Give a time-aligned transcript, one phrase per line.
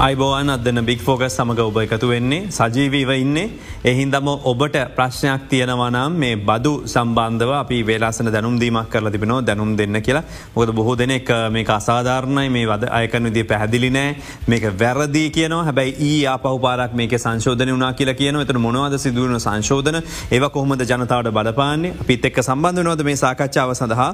[0.00, 2.44] අයිබෝවන් අදන්න බික් ෆෝකස් සමඟ ඔබ එකතු වෙන්නේ.
[2.50, 3.50] සජීවීව ඉන්නේ.
[3.84, 10.22] එහින්දම ඔබට ප්‍රශ්නයක් තියෙනවනම් මේ බදු සම්බන්ධව අපි වේලාසන දැනුම්දීමක් කරල තිබෙන දැනුම් දෙන්න කියලා.
[10.54, 12.48] මොකද බොහෝ දෙනෙක් මේ අසාධාරණයි.
[12.48, 14.14] මේ වද අයකන විදි පැහැදිලි නෑ.
[14.48, 20.00] මේක වැරදි කියන හැබයි ඒ අපහපාරක් මේක සංශෝධන වනා කියලා කියන එතන මොනවද සිදුවන සංශෝධන?
[20.32, 21.92] ඒව කොහොමද ජනතාවට බලපාන්නේ?
[22.00, 24.10] අපිත් එක්ක සම්බන්ධ නොද මේ සාකච්ඡාව සඳහා?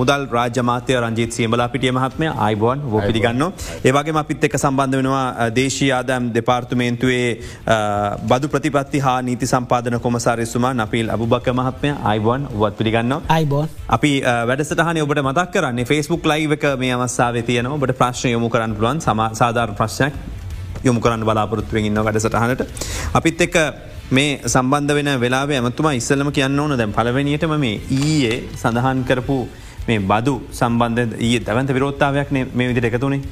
[0.00, 3.46] මුදල් රාජමාතය රංජිත් සියමලා පිටිය මහත්මය අයිබෝන් ෝ පිළිගන්න.
[3.84, 7.28] ඒවගේ අපිත් එක් සම්බන්ධ වෙනවා දේශී ආදම් දෙපාර්තුමේන්තුවේ
[8.24, 13.68] බදු ප්‍රතිපත්ති හා නීති සම්පාදන කොමසාරෙසුමා නපිල් අබුබක්ක මහත්මය අයිබෝන් වත් පිළිගන්න අයිබෝන්.
[13.88, 14.12] අපි
[14.50, 19.00] වැඩසටහන ඔබට මතක් කරන්නේ ෆස්බුක් ලයිව එක මේ අවස්සාාව තියන ඔබට ප්‍රශ්න යොමු කරන්න පුළුවන්.
[19.00, 20.14] සම සාධාර ප්‍රශ්නයක්
[20.84, 22.62] යොමු කරන්න බලාපොරත්තුවෙන් ඉන්න වැඩසටහනට.
[23.12, 23.56] අපිත් එක්ක
[24.10, 26.76] මේ සම්බන්ධ වෙන වෙලා ඇමතුමා ඉස්සලම කියන්න ඕන.
[26.76, 29.38] දැම් පලවෙනියටම මේ ඊයේ සඳහන් කරපු
[29.88, 33.22] මේ බදු සම්බන්ධ ඒ දැවන්ත විරෝත්තාවයක් මේ විදිට එකතුනේ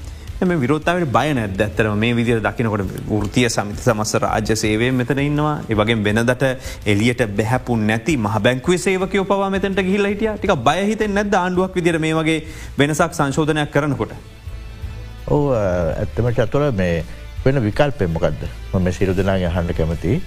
[0.45, 2.83] එම විරෝත්තාවට බය නැද ඇත්තරම මේ විදිර දකිනකොට
[3.25, 5.55] ෘතිය සමිති සමස්ස රාජ්‍ය සේවය මෙතන ඉන්නවා.
[5.71, 6.45] ඒවගේ වෙනදට
[6.93, 10.31] එලියට බැහැපු නැති මහ බැංකුව සේවකයෝ පවා මෙතට ගිහිල හිටිය.
[10.39, 12.39] ටික බයහිත නැද ආණ්ඩුවක් විදිර මේ වගේ
[12.79, 14.15] වෙනසක් සංශෝධනයක් කරනකොට.
[15.35, 17.05] ඕ ඇත්තමට අතුර මේ
[17.45, 18.43] වෙන විකල් පෙම්මකක්ද
[18.75, 20.21] මම සිරුදනාගේ හන්ඩ කැමති.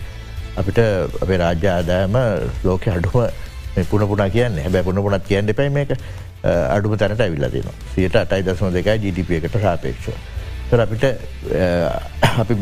[0.60, 0.80] අපිට
[1.24, 2.16] අපේ රාජ්‍ය ආදායම
[2.64, 3.28] ලෝක අඩුම
[3.90, 4.62] පුන පුනා කියන්න.
[4.66, 5.92] හැබැ පුන පුනත් කියන්න දෙපයි මේක.
[6.46, 10.10] අඩුම තැනට ඇවිල්ලා දෙන සියට අටයි දසම දෙකයි ජිඩිප එකට සාපේක්ෂ.
[10.70, 11.04] තර අපිට
[12.40, 12.56] අපි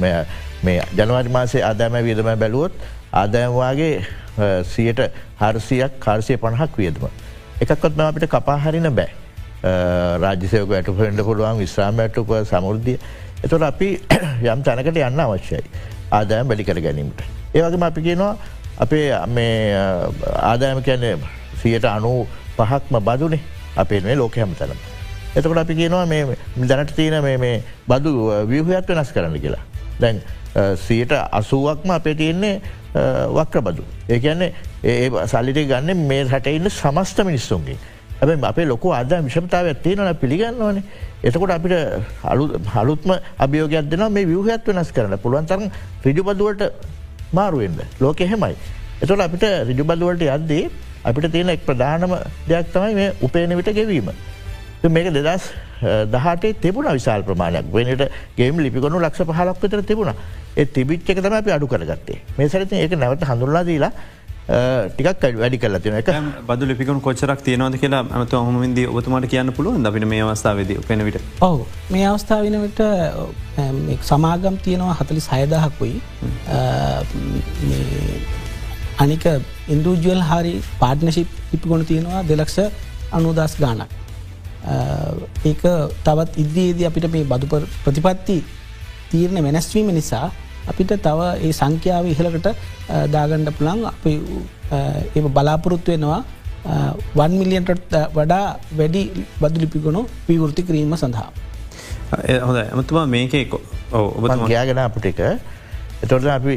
[0.64, 2.72] මේ ජනවාරි මාසේ ආදාම වියදම බැලුවොත්
[3.14, 4.06] ආදායම්වාගේ
[4.66, 5.02] සියට
[5.40, 7.08] හරසියක් කාර්සය පණහක් වියදම.
[7.62, 9.12] එකක්කොත් ම අපිට කපාහරින බෑ.
[10.20, 13.00] රාජ්‍යසයක ඇට පෙන්ඩ පුළුවන් විශ්‍රාම ඇටුක සමුෘද්ධිය.
[13.44, 13.90] එතොට අපි
[14.54, 15.64] යම් තැනකට යන්න අවශ්‍යයි.
[16.12, 17.24] ආදායම් බැලි කර ගැනීමට.
[17.54, 18.36] ඒවගේම අපි කියනවා
[18.80, 19.06] අපේ
[20.42, 21.18] ආදායම කියන්නේ
[21.62, 22.14] සියට අනු
[22.58, 24.78] පහක්ම බදුනේ අපේ මේ ලෝක හැම තැනම.
[25.36, 26.38] එතකොට අපි කියනවා මේ
[26.70, 28.12] දැනට තියෙන මේ බදු
[28.50, 29.64] වියහයක් වෙනස් කරන්න කියලා.
[30.00, 30.22] දැන්
[30.78, 32.62] සියට අසුවක්ම අපේ තියෙන්නේ
[33.38, 33.84] වක්‍ර බදු.
[34.10, 34.54] ඒකන්නේ
[34.84, 37.78] ඒ සල්ලිට ගන්න මේ රට ඉන්න සමස්ත මිනිස්සුන්ගේ.
[38.22, 40.84] ඇැ අපේ ලොක අද විෂමතාව ඇත්තියෙනන පිළිගන්නවන.
[41.24, 41.76] එතකොට අපිට
[42.76, 45.70] හලුත්ම අභියෝගයක් දෙන මේ වියහත් වෙනස් කරන්න පුළුවන්තරම්
[46.06, 46.64] රිජුබදුවට
[47.34, 48.56] මාරුවෙන්ද ලෝක එහෙමයි.
[49.02, 50.70] එතොට අපිට රිජුබදුවට යද්දී
[51.10, 52.16] අපිට තියෙන එක් ප්‍රධානම
[52.50, 54.10] දෙයක් තමයි මේ උපේන විට ගෙවීම.
[54.96, 55.44] මේක දෙදස්
[56.14, 57.70] දහටේ තිබුණ විශාල් ප්‍රමාණයක්.
[57.76, 58.04] වෙනට
[58.40, 60.12] ගේම ලිපිගොනු ලක්ෂ පහලක් විතර තිබුණ.
[60.58, 62.20] ඒ තිබිච්චක තම අපි අඩු කරගත්තේ.
[62.38, 63.94] මේ සරති ඒක නැවත හඳුරලා දීලා
[64.44, 66.10] ටිකක් වැඩි කල තින එක
[66.48, 71.64] බදු ලිපිකුණු කොච්චරක් තියනවද කියලා ඇමත හොමද ඔබතුමට කියන්න පුළුවන් අපිට මේ අවස්ථාවද පෙනවිට ඔව.
[71.96, 72.82] මේ අවස්ථාවනට
[74.12, 75.96] සමාගම් තියෙනවා හතලි සයදහකුයි
[79.02, 79.26] අනික
[79.74, 82.58] ඉන්දුජුවල් හරි පාර්ට්නශිප් ඉපිගොන තියෙනවා දෙලක්ෂ
[83.18, 83.90] අනුදස් ගානක්.
[85.50, 85.64] ඒක
[86.06, 87.46] තවත් ඉද්දේද අපිට මේ බදු
[87.86, 88.38] ප්‍රතිපත්ති
[89.12, 90.28] තීරණ වෙනස්වීම නිසා
[90.72, 92.48] අපිට තව ඒ සංඛ්‍යාව ඉහලකට
[93.16, 96.22] දාගණ්ඩ පුළන් අප ඒ බලාපොරොත්තු වෙනවා
[97.20, 97.72] වන් මිලියන්ට
[98.18, 98.46] වඩා
[98.80, 99.02] වැඩි
[99.42, 101.30] බදු ලිපිගුණු පිවෘති කිරීම සඳහා.
[102.48, 103.34] හොඳ ඇමතුමා මේක
[103.92, 105.22] ඔබ ගයාගෙන අපට එක
[106.04, 106.56] එතොට අපි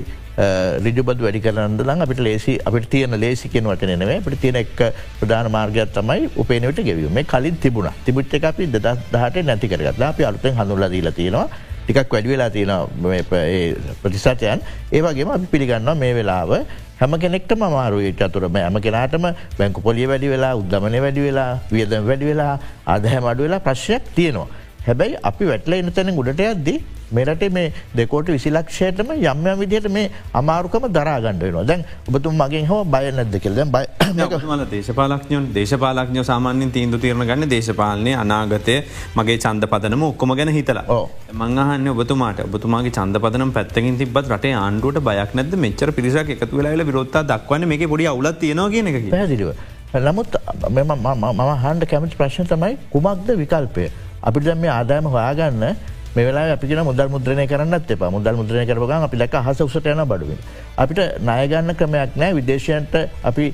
[0.84, 4.80] රිජබද වැඩි කරන්න ලං අපිට ලේසි අපිට තියන ලේසි කියෙන වටනවේ පට තියෙන එක්
[5.20, 7.90] ප්‍රධාන මාර්ගයක් තමයි උපේනවට ගෙවීම කලින් තිබුණ.
[8.04, 11.46] තිබුච්ච අපි දහට නැති කරගත් අපි අලුතෙන් හඳුල්ල දීලා තියෙනවා.
[11.84, 12.72] ටිකක් වැඩිවෙලා තියෙන
[14.02, 14.60] ප්‍රතිසාතයන්.
[14.92, 16.50] ඒවගේම අපි පිළිගන්න මේ වෙලාව
[17.00, 22.32] හැම කෙනෙක්ට මාරුවේ චතුරම ඇම කෙනටම බැංකු පොලිය වැඩි වෙලා උද්දමනය වැඩි වෙලා වියදම් වැඩි
[22.32, 24.48] වෙලා අදහැම අඩු වෙලා ප්‍රශ්යක් තියෙනවා.
[24.86, 26.78] හැබැයි අපි වැටල එන්න තැන ගුඩට ඇද්දී
[27.10, 31.64] මෙරට මේ දෙකෝට විසිලක්ෂයටම යම්ය විදියට මේ අමාරුකම දරාගණඩ වෙනවා.
[31.64, 33.76] දැන් ඔබතුම් මගේ හෝ බය නැද කෙල් බ
[34.72, 38.76] දේශපාලක්ඥයන් දේශපාලක්ඥ සාමාන්‍යෙන් තීන්දු තීරණ ගන්න දේශපාලනය අනාගතය
[39.16, 40.84] මගේ චන්ද පදනම ඔක්කොම ගැන හිතලා.
[41.34, 42.42] මංහන්න ඔබතුමාට.
[42.48, 47.68] ඔබතුමාගේ චන්ද පදනම් පැත්තකින් තිබත් රට ආණ්ඩුවට බයක් නැද මෙච්චර පිරිසක් එකතු වෙලාල විරොත්තා දක්වන්න
[47.72, 49.50] මේ පොඩි අවුලත් තියෙනවා කියන එක පැදිලිව.
[50.06, 50.40] නමුත්
[50.70, 53.90] මම හන්ඩ කැමති ප්‍රශ්න තමයි කුමක්ද විකල්පය.
[54.22, 55.64] අපිට මේ ආදායම හොයාගන්න
[56.16, 60.38] මෙලා අපි මුදල් මුද්‍රණය කරන්නත් එප මුදල් මුද්‍රණය කරපගන් අපි ලක හස උසට යන බඩුවෙන්.
[60.76, 63.44] අපිට නායගන්න ක්‍රමයක් නෑ විදේශයන්ට අපි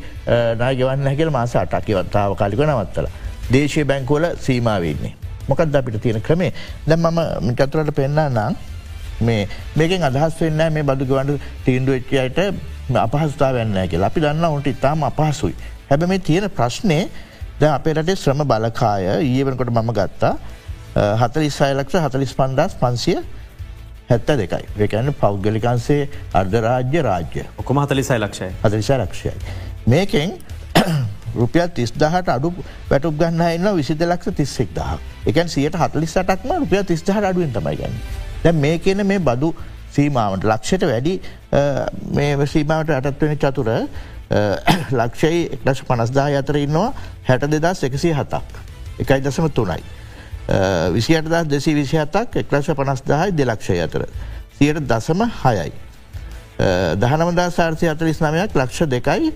[0.58, 3.08] නායගවන්න හැකල් මාස අටකිවත්තාව කාලික නවත්තල.
[3.50, 5.14] දේශය බැංකෝල සීමාවන්නේ.
[5.48, 6.52] මොකක්ද අපිට තියෙන ක්‍රමේ
[6.86, 8.54] දැ මම මිකතුරට පෙන්න්න නම්
[9.22, 12.38] මේ මේකෙන් අදහස් වෙන්න මේ බදුගවන්ඩ තීන්දුව එච්චයට
[12.96, 15.54] අපහස්ථා වෙන්න කියලා අපි දන්න ඔන්ට ඉතාම අපහසුයි.
[15.90, 17.00] හැබ මේ තියෙන ප්‍රශ්නය
[17.60, 20.34] ද අපේ රටේ ශ්‍රම බලකාය ඊවනකොට මම ගත්තා
[20.94, 23.18] හතලිස්සය ලක්ෂ හතලිස් පන්දස් පන්සිය
[24.08, 29.32] හැත්ත දෙකයි ඒකැන පෞද්ගලිකන්සේ අර්ධරාජ්‍ය රාජ්‍ය ඔකොම හතලිසයි ලක්ෂය හතලිසය ලක්ෂයයි.
[29.86, 30.38] මේකෙන්
[31.34, 32.52] රුපියල් තිස් දහට අඩු
[32.90, 37.94] වැටුක් ගන්න එන්න විසිද ලක්ෂ තිස්සෙක් දහ එකන් සියට හතලිස්සටක්ම රුපිය තිස්දහට අඩුවෙන් තමයි ගන්න.
[38.44, 39.54] දැ මේ කියන මේ බදු
[39.90, 41.14] සීමාවට ලක්ෂයට වැඩි
[42.12, 43.72] මේ සීමාවට අටත්වෙන චතුර
[45.00, 46.92] ලක්ෂයි එක්ලශ පනස්දා අතර ඉන්නවා
[47.26, 48.64] හැට දෙදස් එකසි හතක්
[48.98, 49.82] එකයි දසම තුනයි.
[50.92, 54.06] විසියට දස් දෙසි විසි හතක් එක්ලශ පනස්දාහයි දෙලක්ෂය අතර.
[54.58, 55.72] සියට දසම හයයි.
[56.96, 59.32] දහනමදා සාර්සය අතරිස් නමයක් ලක්ෂ දෙකයි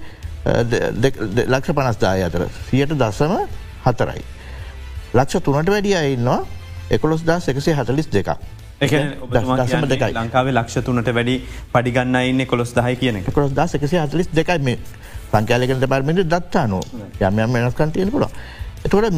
[1.47, 3.33] ලක්ෂ පනස්දාය අතර සියට දසම
[3.87, 4.23] හතරයි.
[5.15, 6.45] ලක්ෂ තුනට වැඩිය ඉන්නවා
[6.91, 8.37] එකොළොස් දස් එකසේ හතලිස් දෙකක්.
[8.77, 11.41] දසම දෙකයි ලංකාවේ ලක්ෂ තුනට වැඩි
[11.73, 14.79] පඩිගන්න ඉන්න කොළොස් දහයි කියන කොස් දස් එකසේ හතලිස් දෙකයි මේ
[15.33, 16.81] සංකාලකට පරමිට දත්තානු
[17.21, 18.13] යම යම් වෙනස්කන් තියෙන
[18.89, 19.05] පුළ.
[19.05, 19.15] එතොට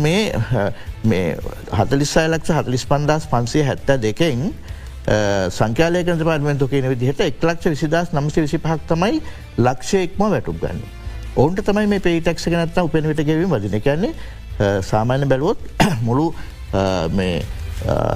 [1.04, 1.36] මේ
[1.72, 4.52] හතලිස්සය ලක්ෂ හතලිස් පන්දස් පන්සේ හැත්ත දෙකෙන්
[5.50, 9.20] සංකාලයක පාර්මෙන්තු කියන විදිහට එක්ලක්ෂ විසිදස් නම්සි විසි පහක් තමයි
[9.58, 10.80] ලක්ෂයෙක්ම වැටුක් ගන්න.
[11.36, 15.58] ඔවුන්ට තමයි මේ පේටක්ෂ නත්ත උපෙනවිට ගෙවීම වදින කියන්නේ සාමාන්‍ය බැලුවොත්
[16.08, 16.32] මුළු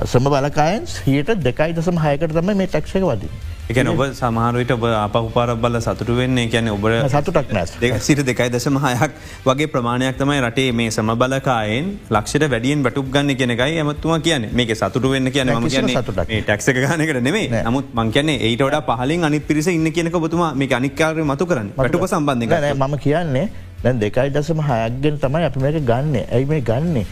[0.07, 3.52] සම බලකායන් හියට දෙකයි දසම හයකට තම මේ ටක්ෂක වදී.
[3.71, 6.47] එකන ඔබ සමහරවිට ඔබ අපහුපාර බල සතුට වෙන්නේ.
[6.53, 7.75] කියන ඔබ සතුටක් නැස්
[8.07, 9.13] සිට දෙකයි දශම හයක්
[9.47, 14.75] වගේ ප්‍රමාණයක් තමයි රටේ මේ සම බලකායෙන් ලක්ෂට වැඩියෙන් වැටුක් ගන්න කෙනකයි ඇමත්තුවා කියන මේක
[14.83, 17.63] සතුට වෙන්න කියන ම කියන ටක්ක ගනකට නෙේ.
[17.69, 21.73] නමුත් මං කියන්නේ ඒට වඩ පහලින් අනි පිරිස ඉන්න කියනක බතුමා මේ අනිකාරය මතු කරන්න.
[21.79, 23.47] වැටුක සම්බන්ධ මම කියන්නේ
[23.85, 26.17] දැන් දෙකයි දසම හයක්ගෙන් තමයි අපි මේක ගන්න.
[26.35, 27.07] ඇයි මේ ගන්නේ?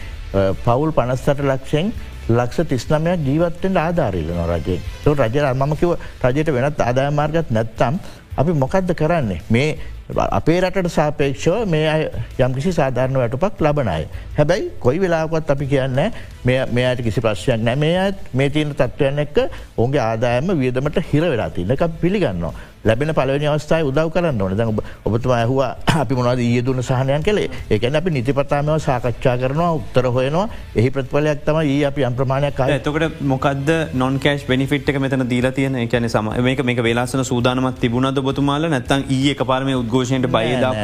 [0.65, 1.93] පවුල් පනස්සට ලක්ෂයෙන්
[2.31, 5.95] ලක්ෂ තිස්නමයක් ජීවත්තෙන් ආධාරීලන රජය තු රජ අමම කිව
[6.25, 7.99] රජයට වෙනත් ආදාය මාර්ගත් නැත්තම්
[8.37, 9.69] අපි මොකක්ද කරන්නේ මේ
[10.11, 14.07] අපේ රටට සාපේක්ෂව මේ යම්කිසි සාධාරණ වැටුපක් ලබනයි.
[14.37, 15.99] හැබැයි කොයි වෙලාකොත් අපි කියන්න
[16.45, 19.37] මේ අයට කිසි ප්‍රශ්යක් නෑ මේ අත් මේ තියන තත්ත්වයන එක්ක
[19.77, 22.53] ඔන්ගේ ආදායම වියදමට හිර වෙලා තින්න එක පිළිගන්නවා.
[22.83, 24.57] ලැබෙන පලවනි අවස්ථායි උදව් කරන්න ඕන.
[24.57, 24.67] දැ
[25.05, 30.47] ඔබතුම ඇහවා අපි මොනද ඊයදුන සහනයන් කළේ ඒකැන අපි නිතිපතාමව සාකච්ඡා කරනවා උත්තර හොයනවා.
[30.75, 35.75] එහි ප්‍රත්පලයක් තම ඒ අපි අම්ප්‍රමාණයක් එතකට මොකද නොන් කෑශ් බෙනිෆිට් එක මෙතන දීල තියෙන
[35.77, 40.83] එකැන සම මේක මේක වෙලාසන සූදානමත් තිබුණද බතුමාල නැත්තන් ඒ පාරම උද්ඝෝෂණයට බයදාප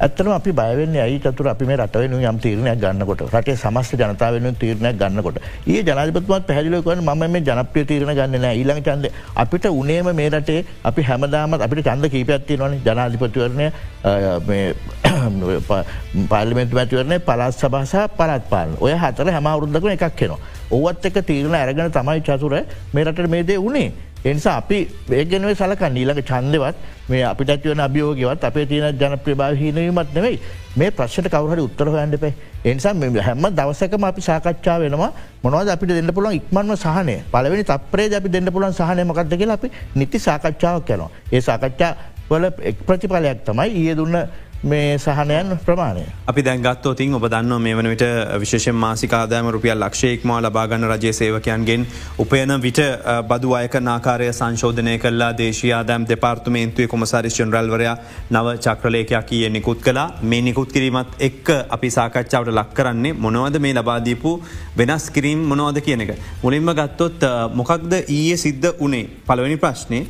[0.00, 3.94] එකක්ද එම ඇත්තන අපි බයවෙන්න ඇයි චතුර අපි මේ රටවෙන යම් තීරණයක් ගන්නකොට රටේ සමස්ත
[3.94, 5.36] ජනතාවෙන තීරණයක් ගන්නකොට.
[5.66, 11.02] ඒ ජනපත්මත් පැහදිලකවන ම මේ ජනප්‍රිය තීරණ ගන්න ඊළඟ චන්ද අපිට උනේම මේ රටේ අපි
[11.02, 13.70] හැමදාමත් අපිට චන්ද කීපයක්ත්ති නොන ජනාධිපතිවරණය
[16.28, 18.76] පාලිමෙන්තු මැතිවරණය පලත් සභසා පලත් පාලන.
[18.80, 20.38] ඔය හතර හැම අවරුද්ධකන එකක් කෙනවා.
[20.70, 24.11] ඔවත් එක තීරණ ඇරගෙන තමයි චතුර මේ රට මේදේ වනේ.
[24.24, 24.78] එනිසා අපි
[25.10, 25.96] ඒගෙනුවේ සලකන්න.
[25.96, 26.76] ඊළඟ චන්දවත්
[27.08, 30.38] මේ අපිට ඇතිවන අභියෝගවත් අපේ තියෙන ජන ප්‍රභාව හීනවීමත් නෙවෙයි.
[30.76, 32.32] මේ ප්‍රශ්ට කවරහට උත්තර හොයන්ඩපේ
[32.64, 35.10] එනිසා හැම දවසකම අපි සාකච්ඡා වෙනවා.
[35.42, 37.16] මොනවද අපිට දෙන්න පුළුවන් ඉක්මන්ම සහනය?
[37.32, 41.92] පලවෙනි තප්‍රේ අපි දෙන්න පුලන් සහනය මකක්ද කියලා අපි නිති සාකච්ඡාවක් යනවා ඒ සාකච්ඡා
[42.30, 44.16] වල එක් ප්‍රතිඵලයක් තමයි ඒ දුන්න
[44.62, 46.04] මේ සහනයන් ප්‍රමාණය.
[46.26, 48.04] අපි දැන්ගත්තෝ තින් ඔබ දන්න මේ වන විට
[48.40, 51.86] විශේෂ මාසිකාදෑම රුපියල් ලක්ෂයෙක්මා ලබාගන්න රජය සේවකයන්ගෙන්
[52.18, 52.80] උපයන විට
[53.28, 57.96] බදු අයක නාකාරය සංශෝධනය කල්ලා දේශයාදෑම් දෙපාර්තුමේන්තුවේ කොමසාරිස් ජනරල්වරයා
[58.30, 63.74] නව චක්‍රලේකයක් කිය නිකුත් කලා මේ නිකුත් කිරීමත් එක් අපි සාකච්ඡාවට ලක් කරන්නේ මොනවද මේ
[63.74, 64.32] ලබාදීපු
[64.78, 66.12] වෙනස් කිරීම් මොනවද කියන එක.
[66.42, 70.00] මුලින්ම ගත්තොත් මොකක්ද ඊයේ සිද්ධ උනේ පළවෙනි ප්‍රශ්නය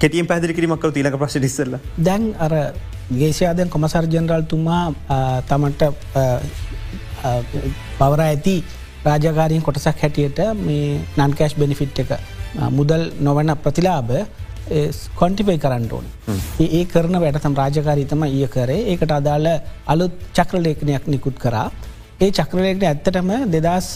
[0.00, 1.76] කෙටිය පැදිලි කිරීමක්කර තිීලක ප්‍රශ් ිස්සල්ල
[2.08, 2.54] දැන් අර
[3.10, 4.82] ගේෂයාදයන් කොමසර් ජනරල් තුමා
[5.48, 5.82] තමන්ට
[7.98, 8.56] පවර ඇති
[9.04, 12.14] රාජකාරීන් කොටසක් හැටියට මේ නන්කෑශ් බෙනිෆිට් එක
[12.70, 14.10] මුදල් නොවන ප්‍රතිලාබ
[15.14, 16.06] කොන්ටිපයි කරන්න ඕන.
[16.60, 18.80] ඒ කරන වැටතම් රාජකාරීතම ඒ කරේ.
[18.92, 19.48] ඒකට අදාළ
[19.86, 21.70] අලුත් චක්‍රලේඛනයක් නිකුත් කරා.
[22.20, 23.88] ඒ චක්‍රලේකට ඇත්තටම දෙදස්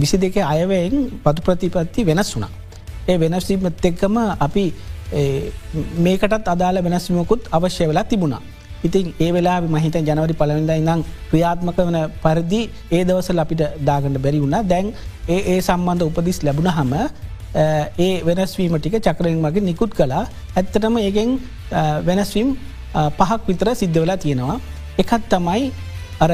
[0.00, 2.50] විසි දෙක අයවයෙන් පතු ප්‍රතිපත්ති වෙනස් වුනා.
[3.08, 4.64] ඒ වෙනස්වීමත් එක්කම අපි
[6.06, 8.42] මේකටත් අදාළ වෙනස්වමකුත් අවශ්‍ය වෙලා තිබුණා.
[8.84, 14.40] ඉතින් ඒ වෙලා මහිත ජනවරි පලවිඳ ඉඳං ක්‍රියාත්මක වන පරිදි ඒ දවසල් අපිට දාගට බැරි
[14.44, 14.86] වුණ දැන්
[15.28, 16.94] ඒ ඒ සම්බන්ධ උපදිස් ලැබුණ හම
[17.98, 20.24] ඒ වෙනස්වීම ටික චක්‍රයෙන් මගේ නිකුත් කලා
[20.56, 21.30] ඇත්තටම ඒකෙන්
[22.08, 22.48] වෙනස්වීම්
[23.18, 24.58] පහක් විතර සිද්ධ වෙලා තියෙනවා.
[25.02, 25.72] එකත් තමයි
[26.20, 26.32] අර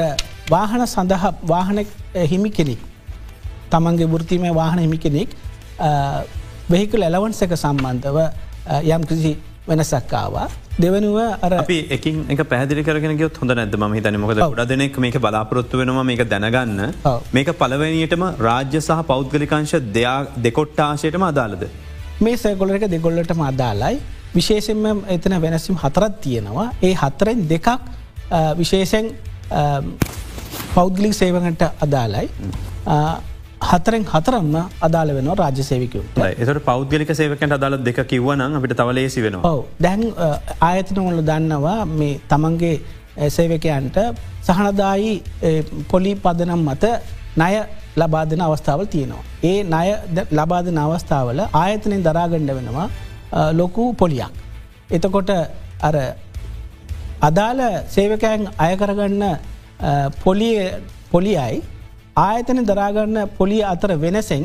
[0.49, 1.85] වාහන සඳහ වාහන
[2.31, 2.79] හිමි කෙනෙක්.
[3.71, 5.29] තමන්ගේ වෘතිමය වාහන හිමි කෙනෙක්
[6.71, 8.17] වෙහිකල් එලවන්සක සම්බන්ධව
[8.93, 9.31] යම් කිසි
[9.69, 10.47] වෙනසක්කාවා.
[10.83, 14.97] දෙවනුව අර අපි එකින් එක පැදිලි කරගෙන ගොත් හොඳ නැද ම හිතන මොකද ොඩ දෙනෙක්
[15.05, 16.81] මේක බලාපොරොත්තු වෙනවා මේක දැනගන්න.
[17.37, 21.63] මේක පලවැනියටම රාජ්‍ය සහ පෞද්ගලිකංශ දෙයා දෙකොට්ටාශයටම අදාලද.
[22.25, 23.97] මේ සෑගොලක දෙගොල්ලටම අදාලයි
[24.35, 26.67] විශේෂෙන්ම එතන වෙනස්සිම් හතරත් තියෙනවා.
[26.87, 27.67] ඒ හතරෙන් දෙකක්
[28.61, 29.05] විශේෂෙන්
[30.75, 32.27] පෞද්ගලික් සේවකට අදාලයි
[33.61, 39.35] හතරෙන් හතරම්ම අදාළ වෙන රාජ්‍ය සේවිකව එතට පෞද්ගලික සේවකට අදාල දෙක කිව්වන අපිට තවලේසි වෙන
[39.43, 40.03] ඔව දැන්
[40.61, 42.75] ආයතනවල දන්නවා මේ තමන්ගේ
[43.29, 43.97] සේවකයන්ට
[44.43, 45.13] සහනදායි
[45.87, 46.85] පොලි පදනම් මත
[47.37, 47.53] නය
[47.97, 49.23] ලබා දෙන අවස්ථාවල් තියෙනවා.
[49.43, 52.87] ඒ ණය ද- ලබා දෙන අවස්ථාවල ආයතනෙන් දරාගණ්ඩ වෙනවා
[53.53, 54.31] ලොකු පොලියක්.
[54.91, 55.29] එතකොට
[55.81, 55.95] අර
[57.21, 59.23] අදාළ සේවකයන් අයකරගන්න
[61.11, 61.61] පොලියයි
[62.17, 64.43] ආයතන දරාගන්න පොලිය අතර වෙනසෙන්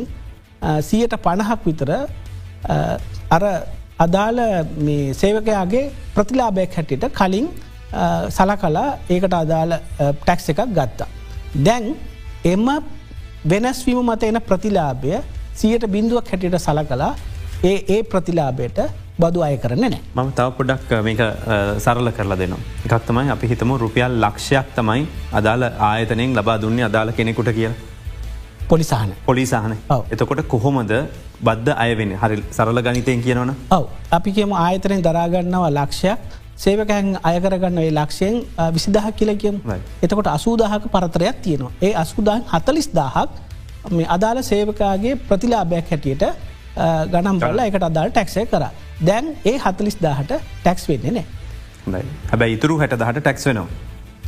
[0.80, 2.76] සියට පණහක් විතර අ,
[3.30, 3.42] අර
[3.98, 4.40] අදාළ
[4.78, 7.46] මේ සේවකයාගේ ප්‍රතිලාබයක් හැටියට කලින්
[7.92, 9.72] අ, සලකලා ඒකට අදාළ
[10.20, 11.08] ටැක්ස් එකක් ගත්තා.
[11.66, 11.84] දැන්
[12.44, 12.66] එම
[13.44, 15.14] වෙනස්වීම මත එන ප්‍රතිලාභය
[15.54, 17.12] සියට බින්දුවක් හැටියට සලකලා
[17.64, 18.78] ඒ ඒ ප්‍රතිලාබයට
[19.22, 20.00] බදු අය කරන්න නෑ.
[20.16, 21.20] මම තව පොඩක් මේක
[21.84, 22.60] සරල කරලා දෙනවා.
[22.86, 25.02] එකක් තමයි අපි හිතම රුපියල් ලක්ෂයක් තමයි
[25.40, 27.70] අදාළ ආයතනයෙන් ලබා දුන්නේ අදාළ කෙනෙකුට කිය
[28.68, 29.10] පොලිසාහන.
[29.26, 29.74] පොලිසාහන.
[30.12, 30.92] එතකොට කොහොමද
[31.40, 33.84] බද්ධ අයවෙන හරි සරල ගනිතයෙන් කියනවන ඔව
[34.18, 36.18] අපි කියම ආයතනයෙන් දරාගන්නවා ලක්ෂයක්
[36.56, 38.36] සේවකැන් අයකරගන්න ඒ ලක්ෂයෙන්
[38.76, 39.82] විසිදහ කියල කියම් Right.
[40.04, 43.30] එතකොට අසූදාහක පරතරයක් තියෙනවා ඒ අස්කුදාන් හතලිස් දාහක්
[43.90, 46.24] මේ අදාළ සේවකාගේ ප්‍රතිලාභයක් හැටියට
[47.12, 48.64] ගනම් බල්ල එකට අදාල් ටැක්සය කර
[49.06, 50.32] දැන් ඒ හතලිස් දාහට
[50.62, 51.24] ටැක්ස් වෙන්නේ
[51.86, 52.02] නෑ.
[52.30, 53.66] හැබැයි ඉතුරු හැට දහට ටැක්ස් වෙනවා.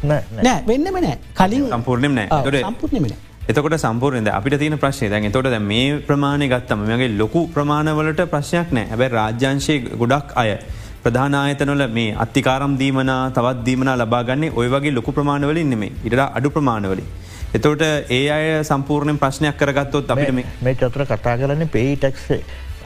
[0.05, 0.43] නෑ නෑ.
[0.43, 1.19] නෑ වෙන්නම නෑ.
[1.35, 2.29] කලින් සම්පූර්ණයෙන් නෑ.
[2.29, 3.13] එතකොට- සම්පූර්ණමන
[3.49, 8.73] එතකොට සම්පූර්ණද අපිට තියෙන ප්‍රශ්නය දැන් තොට දැ මේ ප්‍රමාණය ගත්තම මගේ ලොකු ප්‍රමාණවලට ප්‍රශ්නයක්
[8.73, 8.87] නෑ.
[8.87, 10.57] හැබැ රාජ්‍යංශය ගොඩක් අය
[11.03, 17.07] ප්‍රධානායතනොල මේ අත්තිකාරම් දීමනා තවත් දීමනා ලබාගන්නේ ඔය වගේ ලොකු ප්‍රමාණවලින් නෙමේ ඉට අඩු ප්‍රමාණවලින්.
[17.55, 22.41] එතවට ඒ අය සම්පූර්ණයෙන් ප්‍රශ්නයක් කරගත්තොත් අපිට මේ මේ චතුර කතා කරන්නේ පෙයි ටක්සේ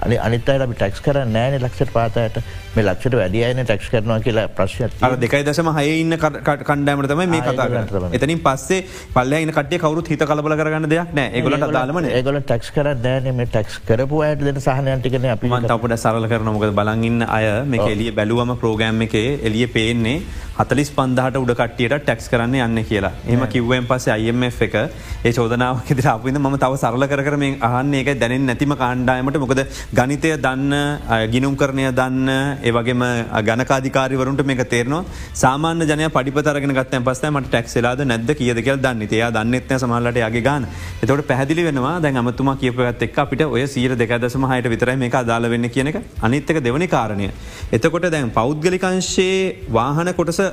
[0.05, 2.39] අනි අනිතයි අපි ටක්ස් කර නෑන ලක්ෂට පාතයට
[2.77, 7.43] මේ ලක්ෂට වැඩියන ටක්ස් කරනවා කියලා ප්‍රශ්ය අර දෙකයි දශම හය ඉන්න කණ්ඩෑමට තමයි මේ
[7.47, 8.21] කතා ඒගොල්ලන්ට කර තමයි.
[8.21, 8.81] එතනින් පස්සේ
[9.17, 13.51] පල්ලයින කට කවරු හිත කලබල කරගන්න දෙයක් නෑ ඒගොලට දාලමන ඒගොල ටක්ස් කර නෑන මේ
[13.53, 18.55] ටක්ස් කරපු අයට දෙන සහනයන්ටිකන අපි මන්තපට සරල කරන මොකද බලගන්න අය මේ එලිය බැලුවම
[18.65, 20.21] ප්‍රෝගෑම් එකේ එලිය පේන්නේ
[20.59, 23.13] හතලිස් පන්දහට උඩකටියට ටැක්ස් කරන්න යන්න කියලා.
[23.33, 27.95] එම කිව්වෙන් පස්සේ IMF එක ඒ චෝදනාව ෙද අපිද ම තව සරල කර මේ අහන්න.
[28.01, 29.39] එක දැනෙන් නැතිම කාණ්ඩායමට.
[29.45, 29.61] මොකද
[29.93, 30.73] ගනිතය දන්න
[31.09, 32.29] අ, ගිනුම් කරණය දන්න
[32.63, 33.03] ඒවගේම
[33.49, 35.05] ගනකාධිකාරිවරුන්ට මේක තේරනවා.
[35.35, 40.43] සාමාන්‍ය ජනය පඩිපතරගෙන ගත්තයන් පස්ස මට ටැක්සලාද නැද කියද කියල් දන්න එයා දන්නෙත්න සමහලට යගේ
[40.43, 40.67] ගාන.
[41.03, 45.49] එතවට පැදිලි වෙනවා දැන් අමතුමා කියපගත් එක් අපිට ඔය සීර දෙකදසම හයට විතරයි මේ අදාල
[45.49, 45.97] වෙන්න කියන එක.
[46.23, 47.31] අනිත්තක දෙවනි කාරණය.
[47.73, 50.53] එතකොට දැන් පෞද්ගලිකංශයේ වාහන කොටස අ,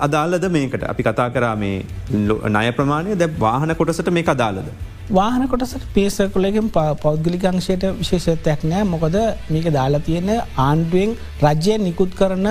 [0.00, 0.84] අදාලද මේකට?
[0.84, 1.82] අපි කතා කරා මේ
[2.28, 3.16] ලො- ණය ප්‍රමාණය.
[3.16, 4.70] දැ වාහන කොටසට මේ අදාලද.
[5.10, 6.68] වාහන කොටසට පේසකුලගෙන්
[7.02, 9.16] පෞද්ගලිකංශයට විශේෂත්වයක් නෑ මොකද
[9.50, 11.12] මේක දාලා තියෙන ආණ්ඩුවෙන්
[11.42, 12.46] රජ්‍යය නිකුත් කරන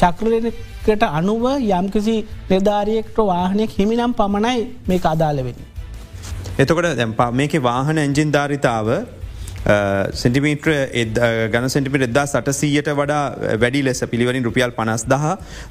[0.00, 2.16] චක්‍රලකට අනුව යම්කිසි
[2.50, 5.58] නිධාරියෙක්ට වාහනයක් හිමිනම් පමණයි මේ අදාලවෙන්න.
[6.58, 8.88] එතකොට දැම් ප- මේක වාහන ඇංජින් ධාරිතාව
[9.66, 10.70] සෙන්ටිමීට්‍ර
[11.52, 15.24] ගන සෙන්ටිමිට එදා සටසීයට වඩා uh, වැඩි ලෙස පිළිවරින් රුපියල් පනස් දහ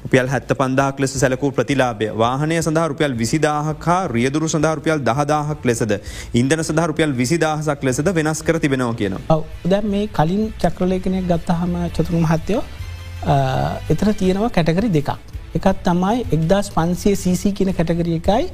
[0.04, 5.64] රුපියල් හැත්ත පන්දාක් ලෙස සැලකූ ප්‍රතිලාබය වාහනය සඳහා රුපියල් විසිදාහක් හා රියදුරු සඳහා රුපියල් දහදාහක්
[5.64, 5.96] ලෙසද
[6.34, 9.16] ඉන්දන සඳහා රුපියල් විසිදාහසක් ලෙසද වෙනස් කර තිබෙනවා කියන.
[9.30, 15.12] ඔව දැ මේ කලින් චක්‍රලේකනයක් ගත්තහම චතුරු මහත්තයෝ uh, එතන තියෙනවා කැටගරි දෙකක්.
[15.54, 18.44] එකත් තමයි එක්දස් පන්සිය සීසි කියන කැටගරිය එකයි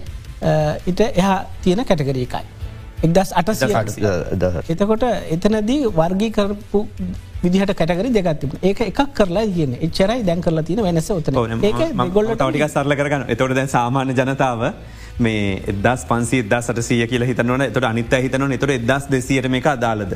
[0.41, 2.62] uh, ඉට එහා තියෙන කැටගරිය එකයි.
[3.07, 3.75] එක්දස් අටසිය
[4.75, 5.05] එතකොට
[5.37, 6.81] එතනදී වර්ගී කරපු
[7.45, 11.39] විදිහට කැටගරි දෙගත්තිම ඒක එකක් කරලා කියන එච්චරයි දැන් කරලා තින වෙනස ඔතන
[11.71, 11.81] ඒක
[12.17, 13.25] ගොල්ලට තවටික සරල කරගන්න.
[13.35, 14.61] එතොට දැන් සාමාන්‍ය ජනතාව
[15.25, 20.13] මේ එදස් පන්සි දා සටසිය කියල හිතනවන එතොට අනිත හිතන එතොට එදස් දෙසියට මේක අදාලද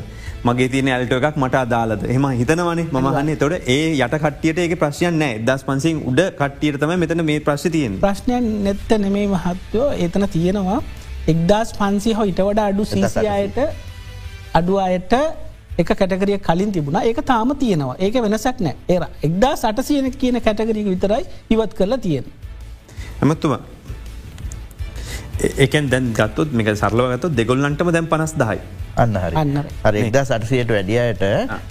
[0.49, 2.87] මගේ තියන ඇල්ට එකක් මට අදාලද එම හිතනවනේ.
[2.93, 5.43] මහන්න තොට ඒ යට කටියට ඒ ප්‍රශ්යන් නෑ.
[5.49, 9.91] දස් පන්සින් උඩ කට්ටියට තම මෙතන මේ ප්‍රශ් තියෙන් ප්‍රශ්නයක් නැත්ත නෙමේ මහත්තයෝ.
[10.07, 10.79] එතන තියෙනවා
[11.33, 13.59] එක්දස් පන්සි හෝ ඉට වඩ අඩු සීසියට
[14.59, 15.15] අඩු අයට
[15.83, 16.99] එක කැටකරිය කලින් තිබුණ.
[17.09, 17.97] ඒක තාම තියෙනවා.
[18.05, 18.77] ඒක වෙනසක් නෑ.
[18.89, 22.25] ඒර එක්දා සටසියන කියන කැටගරික විතරයි ඉවත් කරලා තියෙන.
[23.23, 23.57] ඇමත්තුම
[25.65, 28.59] එකෙන් දැන් ගත්තුත් මේක සරලවගත්තු දෙගොල්ලන්ටම දැන් පනස් දහයි
[29.03, 29.35] අන්න හරි.
[29.85, 31.25] හරි එක්දා සටසයට වැඩියට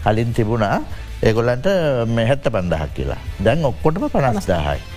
[0.03, 0.77] කලින් තිබුණා.
[1.23, 1.71] ඒගොල්ලන්ට
[2.17, 3.21] මෙහැත්ත පන්දහක් කියලා.
[3.45, 4.94] දැන් ඔක්කොටම පනස් දාහයි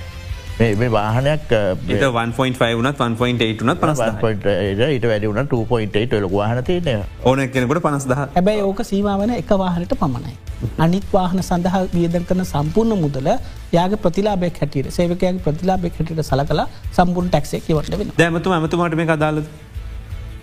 [0.59, 4.55] මේ මේ වාහනයක් එත 1.5 වනත් 1.8 වනත්
[4.87, 9.53] ඊට වැඩි වුණ 2.8 ලොක වාහන තියනය ඕන කෙනෙකුට පනස් දහ හැබැයි ඕක සීමාවන එක
[9.63, 10.35] වාහනට පමණයි.
[10.79, 13.31] අනිත් වාහන සඳහා වියදන් කරන සම්පූර්ණ මුදල
[13.77, 16.67] යාග ප්‍රතිලාබෙක් හැටියට සේවකයාගේ ප්‍රතිලාබෙක් හැටියට සලකලා
[16.99, 19.47] සම්පූර්ණ ටක්සේ වට වෙන දැමතු ඇමතුමාට මේ අදාලද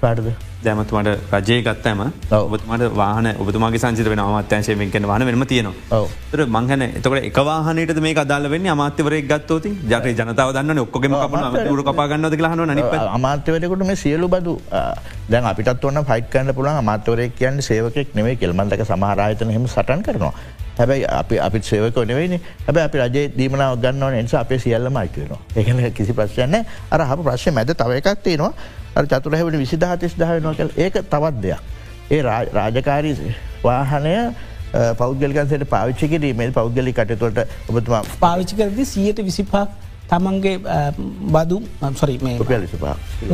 [0.06, 0.28] පාටද
[0.66, 2.02] දැමතුමට රජය ගත්තම.
[2.38, 6.02] ඔබතුමට වාහන ඔබතුමාගේ සංචිත වෙන අමාත්‍යංශයෙන් කෙන වන වෙනම තියෙනවා.
[6.32, 11.16] තර මංහන එතකට එකවාහනට මේ අදාල වෙන්න අමාත්‍යවරයක් ගත්තෝති ජට ජනතාව දන්න ඔක්කොම
[11.80, 14.54] රු කපාගන්නද ලහන නිප අමාත්‍යවරකට මේ සියලු බදු
[15.32, 20.34] දැන් අපිටත් ඔන්න පයිකන්න පුළන් අමාත්‍යවරය කියන්න සේවකෙක් නෙවේ කෙල්මන්දක සමහරායතන හෙම සටන් කරනවා.
[20.80, 24.18] හැබැයි අපි අපි සේවක නෙවෙයි හැබ අපි රජේ දීමනාව ගන්නවන.
[24.26, 26.58] නිසා අපේ සියල්ලම අයිකවෙනවා එකන කිසි ප්‍රශ්යන්න
[26.94, 28.52] අර හ ප්‍රශ්ය මැද තව එකක් තියෙනවා
[28.96, 31.62] අර චතුරහැවට විසිදහතිස් දහවෙනවා කල් ඒක තවත් දෙයක්.
[32.12, 32.22] ඒ
[32.58, 33.16] රාජකාරී
[33.64, 34.14] වාහනය
[35.00, 39.56] පෞද්ගලිකන්සට පාවිච්චි කිරීමේ පෞද්ගලි කටතුවට ඔබතුමා පාවිච්චි කරදි සියයට විසිපක්
[40.10, 40.56] තමන්ගේ
[41.36, 41.60] බදු
[42.02, 42.18] සොරි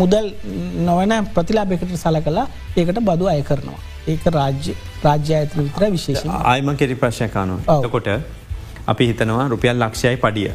[0.01, 0.27] මුදල්
[0.89, 2.45] නොවන ප්‍රතිලාබෙකට සල කලා
[2.77, 3.79] ඒකට බදු අය කරනවා.
[4.07, 4.75] ඒක රාජ්‍ය
[5.05, 7.57] රාජ්‍ය ඇතන විතර විශේෂ ආයම කෙරි ප්‍රශ්යකානු
[7.95, 8.07] කොට
[8.93, 10.53] අපි හිතනවා රුපියල් ලක්ෂයයි පඩිය.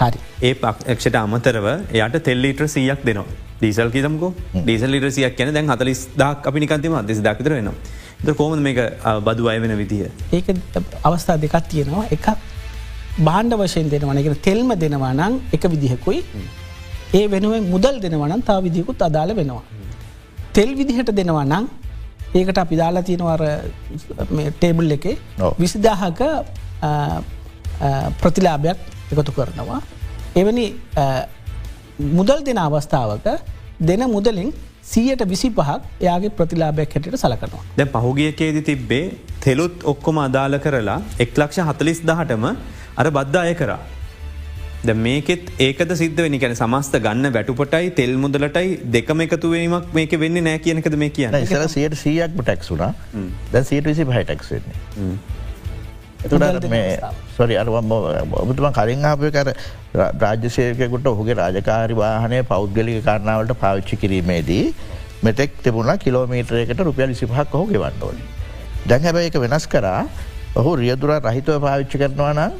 [0.00, 0.18] හරි.
[0.42, 4.30] ඒ පක්ෂට අමතරව එයට තෙල්ලීට්‍ර සීයක් දෙනවා දීසල් කිතමකෝ
[4.68, 7.76] දීසල් ලිට සියක් කියන දැන් හතලිස් දක් අපි නිකන්තිම දෙස් දක්තර වෙනවා.
[8.26, 8.78] ද කෝමද මේක
[9.26, 10.46] බදු අය වෙන විදිහ ඒක
[11.08, 12.04] අවස්ථා දෙකක් තියෙනවා.
[12.16, 12.28] එකක්
[13.26, 16.22] බාණ්ඩ වශයෙන් දෙනවන එක තෙල්ම දෙනවා නං එක විදිහකුයි.
[17.18, 19.62] ඒ වෙනුවෙන් මුදල් දෙනවනන් තා විදිකුත් අදාළ වෙනවා.
[20.56, 21.66] තෙල් විදිහට දෙනවා නං
[22.38, 23.42] ඒකට අපි දාලා තියෙනවර
[24.60, 25.16] ටේබල් එකේ
[25.62, 26.20] විසිදාහක
[28.20, 28.78] ප්‍රතිලාභයක්
[29.12, 29.80] එකතු කරනවා.
[30.40, 30.66] එවැනි
[31.98, 33.26] මුදල් දෙන අවස්ථාවක
[33.80, 34.50] දෙන මුදලින්
[34.82, 37.62] සීයට විසි පහක් එයාගේ ප්‍රතිලාභයක් හැටට සලකනවා.
[37.78, 39.04] දැ පහුගියකේදි තිබ්බේ
[39.40, 42.44] තෙලුත් ඔක්කොම අදාළ කරලා එක්ලක්ෂ හතලිස් දහටම
[42.96, 43.80] අර බද්ධ අය කරා.
[44.86, 50.42] ද මේකෙත් ඒකද සිද්ධ වෙනි කැන සමස්ත ගන්න වැටුපටයි තෙල් මුදලටයි දෙකම එකතුවීමක් මේක වෙන්න
[50.48, 52.92] නෑ කියනකද මේ කියන්න ඉසර සියට සියක්ම ටැක්ස් වුනා
[53.52, 54.76] ද සියට විසි පහටක්ස් වෙන්නේ.
[56.24, 56.98] එතුට මේ
[57.36, 57.92] සොරි අරුවම්
[58.42, 59.48] ඔබතුම කලින් ආපය කර
[59.94, 64.64] රාජ්‍යසයකකුට ඔහුගේ රාජකාරි වාහනය පෞද්ගලික කාරණාවට පාවිච්චි කිරීමේදී
[65.22, 68.22] මෙතෙක් තිබුණ කිලෝමීටරයකට රුපියල් සිපහක් ඔහු ගෙවන්නඩෝනි.
[68.88, 70.02] දැන් හැබැ එක වෙනස් කරා
[70.56, 72.52] ඔහු රියදුර රහිතව පාවිච්චි කරනවා නම්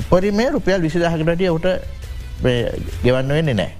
[0.00, 1.66] උපරිමේ රුපියල් විසිදහකටටිය ඔට
[3.04, 3.72] ගෙවන්න වෙන්නේ නෑ.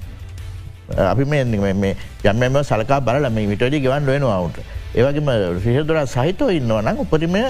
[1.07, 4.59] අපි මේ යන්ම සලකා බලම විටඩි ගෙවන් වෙනවාවට.
[4.95, 5.29] ඒවගේම
[5.65, 7.43] රිහදුර සහිතව ඉන්නවා නම් උපරිමය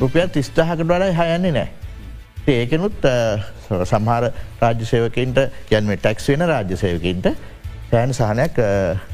[0.00, 1.68] රුපියල් තිස්ථහකට වලයි හයන්නේ නෑ.
[2.56, 3.06] ඒකනුත්
[3.92, 4.24] සම්හාර
[4.62, 5.38] රාජ්‍ය සේවකන්ට
[5.78, 7.30] යන්ම ටැක්ස් වෙන රාජ්‍ය සේවකන්ට
[7.92, 8.60] සෑන් සහනයක්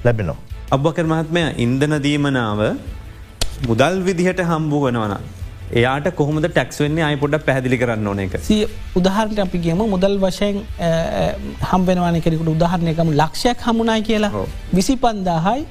[0.06, 0.38] ලැබෙනවා.
[0.76, 2.60] අබ්බකර මහත්මය ඉන්දන දීමනාව
[3.68, 5.14] මුදල් විදිහට හම්බූ වනවන.
[5.80, 8.64] එයාට කොහොමද ටැක්ස් වෙන්නේ අයි පොඩ පැදිලි කරන්න ඕන එක සිය
[9.00, 10.58] උදාහරට අපි කියම මුදල් වශයෙන්
[11.70, 14.42] හම්බෙනවාන කෙනෙකුට උදාහරණයකම ලක්ෂයක් හමුණයි කියලා
[14.78, 15.62] විසි පන්දාහයි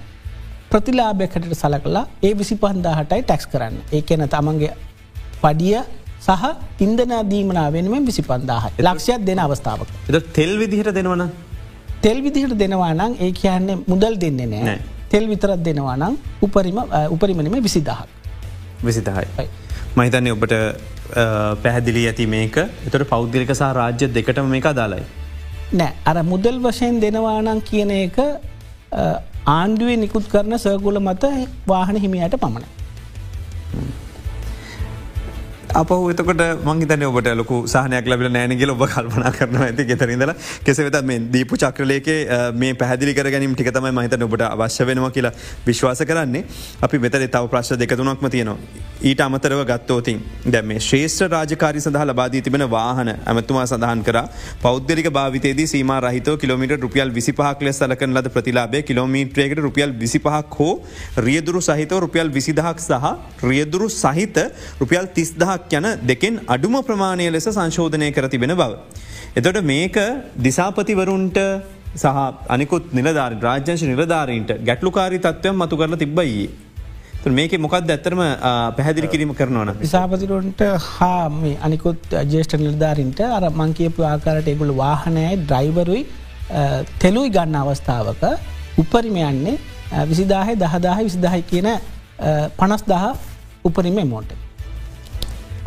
[0.72, 3.76] ප්‍රතිලාභයකට සලකලා ඒ විසි පන්දාහටයි ටැක්ස් කරන්න.
[3.96, 4.74] ඒ කියන තමන්ගේ
[5.44, 5.78] පඩිය
[6.26, 6.44] සහ
[6.86, 9.90] ඉන්දනා දීමනා වෙනුවෙන් විසි පන්දාහ ලක්ෂයක් දෙන අවස්ථාවක්.
[10.38, 11.24] තෙල් විදිහට දෙනවන
[12.04, 14.78] තෙල් විදිහට දෙනවා නම් ඒ කියන්නේ මුදල් දෙන්නේ නෑ.
[15.12, 16.14] තෙල් විතරත් දෙනවා නම්
[16.46, 16.78] උපරිම
[17.16, 18.00] උපරිමනීම විසිදහක්.
[18.88, 19.48] විසිදහයි.
[19.98, 20.54] මහිතන්නේ ඔබට
[21.64, 22.58] පැහැදිලි ඇති මේක.
[22.88, 25.04] එතට පෞද්ගලික සහ රාජ්‍ය දෙකටම මේක අදාලයි.
[25.80, 25.94] නෑ.
[26.10, 28.18] අර මුදල් වශයෙන් දෙනවානං කියන එක
[29.48, 31.24] ආණ්ඩුවේ නිකුත් කරන සර්ගුල මත
[31.68, 32.81] වාහන හිමියට පමණ.
[35.72, 40.32] අප එතකට මංහිතන ඔබට ලොකු සහනයක් ලබල නෑනගල ඔබ කල්පන කරන ඇති ගෙතරින්දල
[40.66, 42.08] කෙසවෙත මේ දීපු චක්‍රලයක
[42.62, 45.32] මේ පැදිලි ගැනීම ටිකතම මහිතන ඔබට අවශ්‍ය වෙනවා කියලා
[45.68, 46.44] විශ්වාස කරන්නේ.
[46.82, 48.58] අපි මෙතර තව ප්‍රශ් දෙකතුනක්ම තියනවා.
[49.02, 54.18] ඊට අමතරව ගත්තෝතින් දැම මේ ශ්‍රේෂ්ඨ රාජකාරි සඳහ ලබාදී තිබෙන වාහන ඇමතුමා සඳහන් කර.
[54.62, 60.76] පෞද්ගලික භාවිතේදී සීම රහිත කිලමිට රුපියල් විසිපහක් ලෙ සලකන ලද ප්‍රතිලාබේ කිලෝමීට්‍රයකට රුපියල් විසිපහක් හෝ
[61.30, 63.10] රියදුරු සහිතව රුපියල් විසිදහක් සහ
[63.50, 64.38] රියදුරු සහිත
[64.84, 68.72] රුපියල් තිස්දහක් පහක් යන දෙකෙන් අඩුම ප්‍රමාණය ලෙස සංශෝධනය කර තිබෙන බව.
[69.36, 69.98] එතොට මේක
[70.38, 71.38] දිසාපතිවරුන්ට
[71.96, 72.06] සහ
[72.50, 76.50] අනිකුත් නිලධාර රාජ්‍යංශ නිලධාරීන්ට ගැටලුකාරි තත්වයක් මතු කරල තිබ්බයි.
[77.30, 78.22] මේක මොකක්ද ඇත්තරම
[78.78, 79.74] පැහැදිලි කිරීම කරනවන.
[79.80, 81.26] විසාපතිරුන්ට හා
[81.62, 86.02] අනිකුත් ජේෂ්ට නිර්ධාරින්ට අර මංකයපු ආකාරට එගුල වාහනයයි ඩ්‍රයිවරුයි
[87.00, 88.24] තෙලුයි ගන්න අවස්ථාවක
[88.78, 89.58] උපරිමයන්නේ
[90.08, 91.70] විසිදාහය දහදාහ විසිදාහයි කියන
[92.58, 93.06] පනස් දහ
[93.66, 94.32] උපරිම මෝට.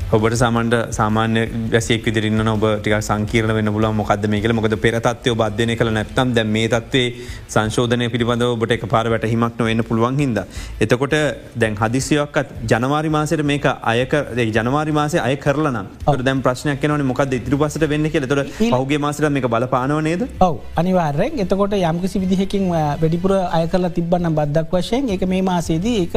[0.07, 5.33] ඔබට සමන්ට සාමාන්‍ය වැසියෙක් විදිරන්න ඔබ ටික සංකීරන වන්න පුල මොකද මේ කල මොකද පෙරතත්වය
[5.35, 7.07] බද්ධනය කළ නැත්තම් දැ මේ තත්වේ
[7.49, 10.38] සංශෝධනය පිළිබඳව ඔබට එක පාර වැටහිමක් නොවෙන්න පුළුවන් හිද.
[10.79, 11.17] එතකොට
[11.57, 14.14] දැන් හදිසියක්කත් ජනවාරි මාසයට මේක අයක
[14.53, 15.81] ජනවාරි මාසය අය කරලන
[16.23, 18.29] දැම් ප්‍රශ්නයක් නවන මොකද ඉදිරි පසට වෙන්න කියල.
[18.29, 20.29] තොට පහුගේ මාසට මේ බලපානව නේද?
[20.40, 21.40] ඔව අනිවාර්යෙන්.
[21.40, 26.14] එතකොට යම්කිසි විදිහකින් වැඩිපුර අය කරලා තිබන්න බද්දක් වශයෙන් එක මේ මාසේදී එක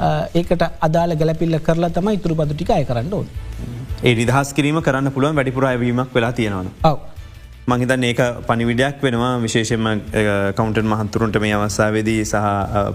[0.00, 3.28] ඒකට අදාල ගැලපිල්ල කරලා තම ඉතුරු බදු ටික අය කරන්න ඕන්.
[4.04, 6.74] ඒ නිදහස් කිරීම කරන්න පුළුවන් වැඩිපුරයවීමක් වෙලා තියෙනවා.
[6.90, 6.98] ඔව.
[7.70, 9.86] මහිතන් ඒක පනිවිඩයක් වෙනවා විශේෂම
[10.58, 12.46] කවන්ටන් මහන්තුරුන්ට මේ අවස්සාවේදී සහ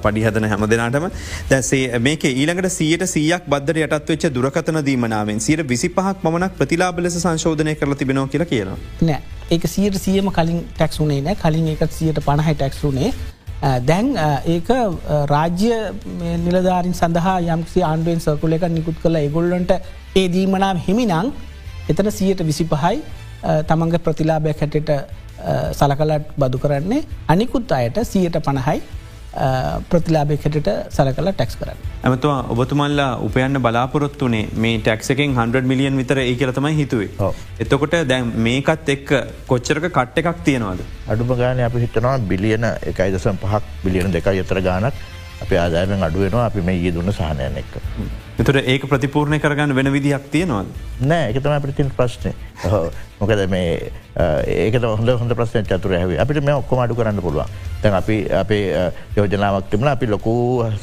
[0.06, 1.06] පඩිහදන හැම දෙනාටම
[1.52, 7.04] දැසේ මේක ඊළඟට සියට සියක් බද්ධ යටත් වෙච්ච දුරකතන දීමනාවෙන් සියට විසි පහක් මනක් ප්‍රතිලාබ
[7.06, 8.78] ලෙස සංශෝධනය කරල තිබෙනවා කියලා කියලා.
[9.10, 13.14] නෑ ඒක සියට සියම කලින් ටැක්ස් වුනේ නෑ කලින් එකත් සියට පණහයි ටැක්ස් වුනේ
[13.64, 15.72] Uh, දැන් uh, ඒක uh, රාජ්‍ය
[16.46, 19.72] නිලධාරින් සඳහා යම්සි ආණ්ඩුවෙන් සකුල එක නිකුත් කළ එගොල්ලන්ට
[20.22, 21.30] ඒ දීමනාව හිමිනං
[21.92, 22.98] එතන සියයට විසි පහයි
[23.70, 24.92] තමන්ග ප්‍රතිලාභයක් හැටට
[25.80, 27.02] සලකලට බදු කරන්නේ.
[27.28, 28.82] අනිකුත් අයට සියයට පණහයි
[29.92, 31.80] ප්‍රතිලාභයකටට සලකල ටැක්ස් කරන්න.
[32.04, 37.32] ඇමතුවා ඔබතුමල්ලා උපයන්න බලාපොරොත්තුනේ මේ ටැක්සකෙන් 100 මිලියන් විතර ඒ කියලතමයි හිතුවේ.
[37.60, 39.08] එතකොට දැන් මේකත් එක්
[39.48, 40.84] කොච්චරක කට්ට එකක් තියෙනවාද.
[41.08, 45.02] අඩුම ගාන අපි හිතනවා බිලියන එකයි දසම් පහක් බිලියන දෙකයි අතර ගානක්
[45.42, 47.74] අප ආදායමෙන් අඩුවෙනවා අපි මේ ඒ දුන්න සහනයන එක්ක.
[48.40, 50.70] එතුට ඒක ප්‍රතිපූර්ණය කරගන්න වෙන විදිහක් තියෙනවාද.
[51.10, 52.32] නෑ එකතම ප්‍රතින් ප්‍රශ්නය
[53.20, 53.92] මොකද මේ
[54.56, 57.54] ඒකට හොඳ හොඳ ප්‍රශ්න චතුර හැව අපිට මේ ඔක්කොම අඩු කරන්න පුළුවන්.
[57.84, 60.34] තැන් අපි අපේ යෝජනාවක් තිබන අපි ලොකු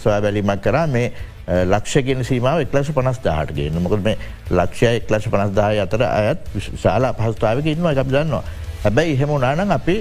[0.03, 0.87] සොයා බැලීමක් කරා.
[0.87, 1.11] මේ
[1.51, 4.17] ලක්ෂගෙන සීමාව එක්ලශ පනස් දාහට ගෙන මොකද මේ
[4.51, 6.47] ලක්ෂය එක්ලශ පනස්දාය අතර අයත්
[6.85, 8.45] ශාලා පහස්ථාවක ඉන්නවා එකක් දන්නවා.
[8.85, 9.97] හැබැයි එහෙම නානං අපි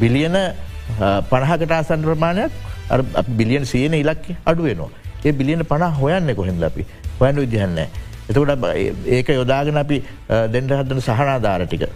[0.00, 0.38] බිලියන
[1.30, 2.52] පණහකට ආසන් ප්‍රමාණයක්
[3.38, 4.90] බිලියන් සියන ඉලක් අඩුවෙනවා.
[5.24, 6.86] ඒ බිලියන පණ හොයන්න කොහෙද අපි
[7.20, 7.78] හොයන්න විදිහන්න.
[8.28, 8.64] එතකට
[9.08, 10.02] ඒක යොදාගෙන අපි
[10.48, 11.88] දෙන්ට හදන සහනාධාර ටික.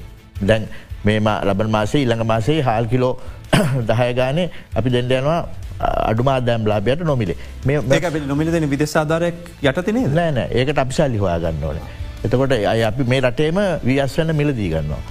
[0.42, 0.68] දැන්
[1.04, 3.12] මේම ලබන් මාසේ ඉළඟ මාසේ හාල් කිලෝ
[3.88, 5.40] දහය ගානේ අපි දෙන්ඩ යනවා
[5.80, 11.78] අඩුමාදෑම් ලාබයට නොමිලේ මේ නොමිලදන විදෙසාධාරයක් යටතිනේ නෑන ඒකට අපිශල්ලි හොයා ගන්න ඕන.
[12.24, 15.02] එතකොට අය අපි මේ රටේම වියස්වන්න මිලදී ගන්නවා.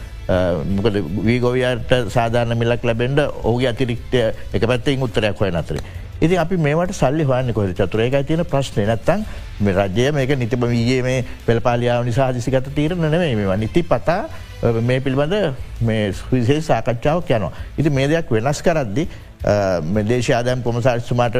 [0.69, 0.95] මොකද
[1.25, 4.23] වීගොවයාට සාධාරණ මිලක් ලැබෙන්ඩ ඕගේ අතිරික්තය
[4.53, 5.83] එක පැත්තෙන් උත්තරයක් හොය නතරේ.
[6.23, 9.25] ඉති අපි මේට සල්ලි හොයන්න කොහ චතුරේක තියෙන ප්‍රශ්නය නැත්තන්
[9.59, 14.21] මේ රජය මේක නිතිබ වයේ මේ පෙළපාලියාව නිසා දිසිගත තීරණ නෙවේ මේවා නිති පතා
[14.81, 15.35] මේ පිළිබඳ
[15.81, 17.51] මේ සුවිසේ සාකච්ඡාවක් යනවා.
[17.77, 19.07] ඉති මේ දෙයක් වෙනස් කරද්දි
[20.09, 21.39] දේශාදයම් කොමසාරිස්තුමාට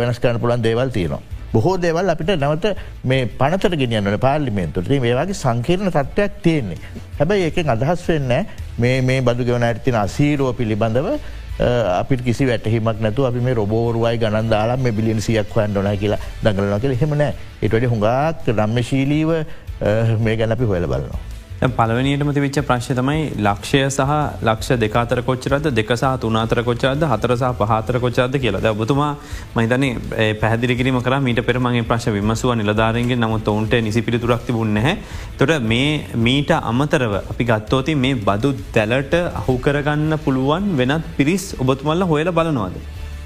[0.00, 1.22] වෙනස් කරන්න පුළන් දේවල් තියෙනවා.
[1.52, 6.78] බොහෝ දේවල් අපිට නවත මේ පනතට ගෙනියන්න පාර්ලිමේන්තුට මේවාගේ සංකීර්ණ තත්ත්වයක් තියෙන්නේ.
[7.18, 8.32] හැබැයි ඒකෙන් අදහස් වෙන්න
[8.78, 11.16] මේ මේ බදු ගෙවන ඇතින අසීරුව පිළිබඳව
[11.60, 16.18] අපිට කිසි වැටහිමක් නැතු අපි මේ රොබෝරුවයි ගණන් දාලා මේ බිලියන සියක් හොයන් ොන කියලා
[16.42, 19.30] දඟලන කියල හෙමනෑ එටඩි හුඟක් රම්මශීලීව
[20.18, 21.33] මේ ගැන අපි හොල බලනවා.
[21.66, 24.10] පලවනියටම තිවිච්ච ප්‍රශ්ය තමයි ලක්ෂය සහ
[24.42, 29.08] ලක්ෂ දෙකාතර කොච්චරද දෙකසා තුනාතර කොච්චාද හතරසා පහතර කොච්චාද කියලද ඔබතුමා
[29.54, 29.86] මහිතන
[30.42, 34.94] පැදිරිකිරීම කර මීට පෙරමගේ ප්‍රශ් විමසුව නිලධාරන්ගේ නමුත් ඔවුන්ට නිසි පිළිතුරක් තිබුන්න හැ
[35.38, 35.90] තොට මේ
[36.26, 42.76] මීට අමතරව අපි ගත්තෝති මේ බදු දැලට අහුකරගන්න පුළුවන් වෙනත් පිරිස් ඔබතුමල්ල හොයල බලනවාද.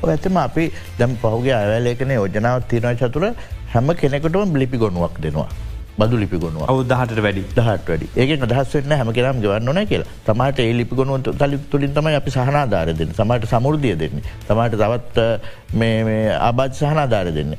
[0.08, 3.32] ඇතම අපි දැම් පහුගේ අයවැලේකන යෝජනාවත් තිරණ චතුර
[3.72, 5.50] හැම කෙනෙකටම බ්ලිපි ගොනුවක් දෙනවා.
[5.98, 7.42] බදු ලිපිගුණුව අවදහට වැඩි.
[7.56, 8.06] දහට වැඩි.
[8.16, 10.12] ඒක අදහස් වන්න හැම කරම් ගවන්නන කියලා.
[10.26, 13.12] තමට ඒ ලිපිගුණුව තලි තුළින් තමයි අපි සහනාධාර දෙන්න.
[13.18, 14.38] සමට සමුෘදිය දෙන්නේ.
[14.48, 15.18] තමට තවත්
[15.74, 17.58] මේ ආබාජ සහනාධාර දෙන්න.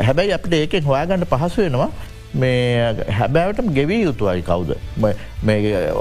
[0.00, 1.90] හැබැයි අපිට ඒකෙන් හොයාගන්න පහසු වෙනවා
[2.34, 4.76] මේ හැබැවටම ගෙවී යුතුවයි කවුද?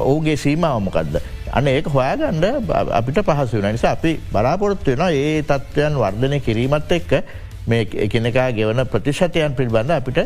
[0.04, 1.22] ඔහුගේ සීමාවමකක්ද.
[1.52, 2.44] අන්න ඒක හොයාගන්න
[2.92, 7.12] අපිට පහසු වෙන නිසා අපි බලාපොරොත්තු වෙන ඒ තත්ත්වයන් වර්ධනය කිරීමත් එක්ක
[7.68, 10.20] මේ එකනෙකා ගෙවන ප්‍රතිශතයන් පිළිබඳ අපිට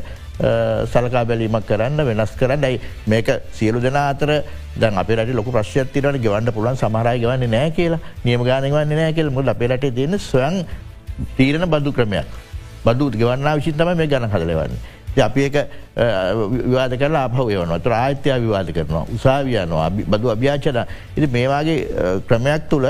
[0.93, 2.63] සලකා බැලීමක් කරන්න වෙනස් කරන්න.
[2.63, 4.43] යි මේක සියලු දෙන අතර
[4.81, 7.99] දැන් අප රට ලොක ප්‍රශ්යතිරට ගෙවන්න පුළුවන් සමහරයි ගවන්න නෑ කියලා.
[8.25, 9.29] නියම ගානගවන්න නෑ කියල.
[9.29, 10.65] මුද අප රට තියෙන ස්වයන්
[11.37, 12.29] තීරණ බදු ක්‍රමයක්.
[12.85, 14.95] බදු ගෙවන්න විසිතම මේ ගන හදලවන්නේ.
[15.17, 15.55] අපි ඒක
[16.69, 19.05] විවාද කරලා අපහ යවන ත ආත්‍යය විවාද කරනවා.
[19.15, 20.79] උසාවියනවා බදු අභ්‍යාචන.
[21.17, 22.87] ඉති මේවාගේ ක්‍රමයක් තුළ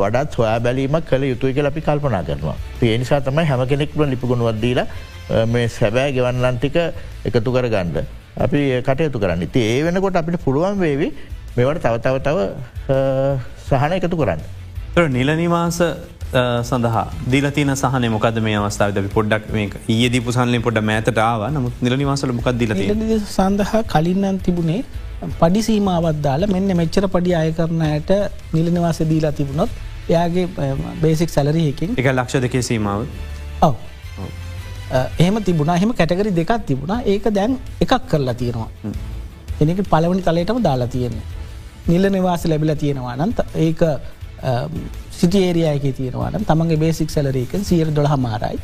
[0.00, 2.56] වඩත් හොයා බැලීමක් කළ යුතුයි කල අපි කල්පනා කරනවා.
[2.82, 4.80] ඒ නිසා තමයි හැම කෙනෙක්ම ලිපිගුණුවත්දීල
[5.54, 6.76] මේ සැබෑ ගෙවන්නන්තික
[7.28, 8.04] එකතු කර ගණ්ඩ.
[8.44, 9.48] අපි කටයුතු කරන්න.
[9.54, 11.08] ති ඒ වෙනකොට අපිට පුළුවන් වේවි
[11.56, 12.38] මෙවට තව තව තව
[13.68, 14.40] සහන එකතු කරන්න.
[15.16, 15.80] නිලනිවාස
[16.68, 21.44] සඳහා දීලතින සහන මොකද මේ අවස්ථාව ද පොඩ්ඩක් මේ ඒ දී පුසන්ලින් පොඩ මෑතට ආව.
[21.56, 22.72] නමුත් නිලනිවාසල මොකක් දිල
[23.36, 24.80] සඳහා කලින්නම් තිබුණේ
[25.42, 28.10] පඩි සීමාවත් දාලා මෙන්න මෙච්චර පඩි අය කරනයට
[28.56, 29.70] නිලනිවාස දීලා තිබුණොත්
[30.10, 30.46] එයාගේ
[31.04, 33.00] බේසික් සැලරහකින් එක ලක්ෂ දෙකේ සීමාව.
[33.68, 33.74] ඔව
[35.18, 35.74] එහෙම තිබුණ.
[35.78, 37.00] එහෙම කැටගරි දෙකක් තිබුණා.
[37.12, 38.70] ඒක දැන් එකක් කරලා තියෙනවා.
[39.60, 41.26] එනක පලවනි තලයටම දාලා තියෙන්නේ.
[41.88, 43.80] නිල නිවාස ලැබිල තියෙනවා නන්ත ඒක
[45.18, 48.58] සිටියේරයක තියෙනවාට තමන්ගේ බේසික් සැලරේකන් සියර දොළ හමාරයි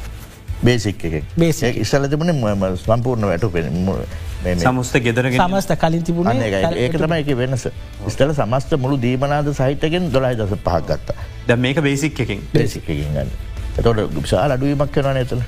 [0.67, 1.15] බේසික් එක.
[1.43, 2.33] බේසි ඉස්සල තිබුණ
[2.83, 3.47] සම්පූර්ණ වැට
[4.45, 7.67] පෙන සමස්ත ගෙදර සමස්ත කලින් තිබුණ ඒක තම එක වෙනස.
[8.13, 11.17] ස්ටල සමස්ත මුළු දීමනාද සහිතකෙන් දොලයි දස පහක් ගත්තා.
[11.49, 13.31] ද මේක බේසික් එකින් බේසික් එකින් ගන්න.
[13.79, 15.43] එතොට විශාල අඩුවීමක් කරන ඇතන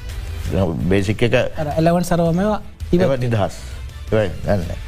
[0.91, 1.39] බේසික් එක
[1.77, 2.59] එලවන් සරවමවා
[2.93, 3.57] ඉව නිදහස්.
[4.11, 4.85] ගන්න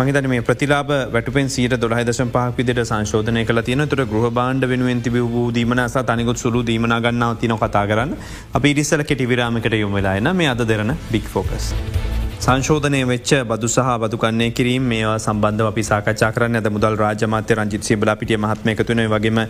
[0.00, 4.68] මහිතන මේ ප්‍රතිලාබ වැටපෙන් සීට දොළහ දශ පහක් විදිට සංශෝධනය කළ තියන තුර ගෘහ බාණ්ඩ
[4.72, 8.14] වෙනුවෙන් තිබ වූ දීමනස තනිකුත් සුළු දීමන ගන්නාව තින කතා කරන්න.
[8.54, 11.74] අප ඉරිස්සල කෙටි විරාමකට යොමවෙලායන මේ අද දෙරන බික් ෆෝකස්.
[12.40, 16.54] සංශෝධනය වෙච්ච බදු සහ බදුකන්නේ කිරීම මේවා සම්බන්ධ අපි සාකච්ඡා කරන්න.
[16.56, 19.40] ඇද මුදල් රාජමාත්‍ය රංජිත් සිබලා පිටිය මහත්මයකතුන වගේම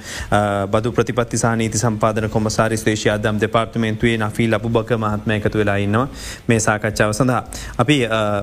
[0.73, 6.09] බදු ප්‍රතිපත්ති සානීති සම්පාදන කොමසාරි ස්ේෂය අදම් දෙපාර්තමේන්තුවේ නෆී ලබුබක මහත්මය එකතු වෙලා ඉන්නවා
[6.49, 7.43] මේ සාකච්ඡාව සඳහා.
[7.79, 7.97] අපි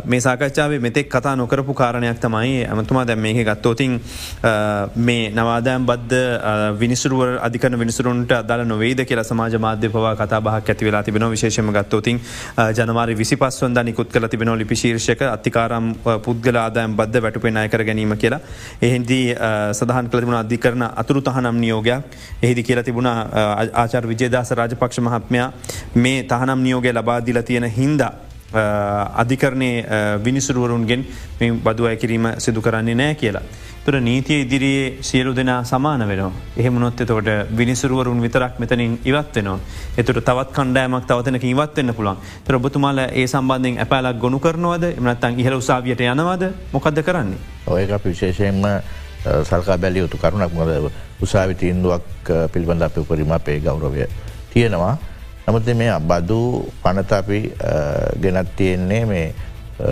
[0.06, 4.00] මේ සාකච්ඡාවේ මෙතෙක් කතා නොකරපු කාරණයක් තමයි ඇමතුමා දැම් මේක ගත්තෝතින්
[5.02, 10.86] මේ නවාදෑම් බද්ධ විනිසුරුව අධිකන විනිසුරුන්ට අදාල නොවේද කියලා සමාජ මාධ්‍ය පවා කතා බහක් ඇති
[10.86, 12.26] වෙලා තිබෙන විශේෂම ගත්තෝතින්
[12.74, 15.94] ජනවාරි විසි පස්වන්ද නිකුත් කල තිබෙන ලිපි ශීර්ෂක අතිකාරම්
[16.26, 18.40] පුද්ගල ආදායම් බද්ධ වැටුපේ අයකර ගැනීම කියලා.
[18.82, 19.26] එහින්දී
[19.74, 25.52] සඳහන් කළතිබුණ අධිකරන අතුරු තහනම් නියෝගයක් එහිදි කියලා තිබුණ ආචර් විජේදාස රාජපක්ෂ මහත්මයා
[25.96, 28.14] මේ තහනම් නියෝගය ලබාදිල තියෙන හින්දා
[28.54, 29.72] අධිකරණය
[30.24, 31.06] විනිසුරුවරුන්ගෙන්
[31.64, 33.44] බදු අය කිරීම සිදු කරන්නේ නෑ කියලා.
[33.86, 36.32] තුර නීතිය ඉදිරියේ සියලු දෙනා සමාන වෙනවා.
[36.58, 39.60] එහෙමනොත් එතකොට විනිසුරුවරුන් විතරක් මෙතනින් ඉවත් වෙනවා.
[39.98, 45.56] එතුට තවත් කණ්ඩෑමක් තවතනක ඉවත්වෙන්න පුළන් තර ඔබතුමාල ඒ සම්බන්ධෙන් ඇපෑලක් ගොුණු කරනවද එමනත්තන් ඉහල
[45.56, 47.40] උසාවියට යනවද මොකක්ද කරන්නේ.
[47.68, 48.64] ඔය අප විශේෂයෙන්ම
[49.44, 54.08] සල්කා බැලිය යුතු කරුණක් මොද උසාවි තීන්දුවක් පිළිබඳ අප උපරිම අපේ ගෞරවය
[54.54, 54.98] තියෙනවා.
[55.48, 56.38] නමුත් මේ අබදු
[56.84, 57.38] පනත අපි
[58.22, 59.28] ගෙනත් තියෙන්නේ මේ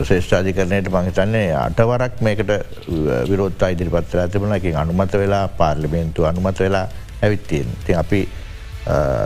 [0.03, 2.51] ශ්‍රේෂ්ඨාධිකරණයට මහිතන්නේ අටවරක් මේකට
[3.29, 6.87] විරෝත්තා ඉදිරිපත්තර ඇතිබන එකින් අනුමත වෙලා පාර්ලිමේන්තු අනුමත වෙලා
[7.21, 8.21] ඇවිත්තියෙන් ති අපි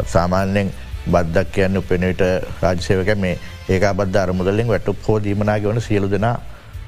[0.06, 0.70] සාමාන්‍යෙන්
[1.08, 2.22] බද්ධක් කියන්න උපෙනට
[2.62, 3.39] රාජසයවක මේ
[3.70, 6.36] ඒක බද්ධ අරමුදලින් වැටු හෝ දීමනාග වන සියලු දෙනා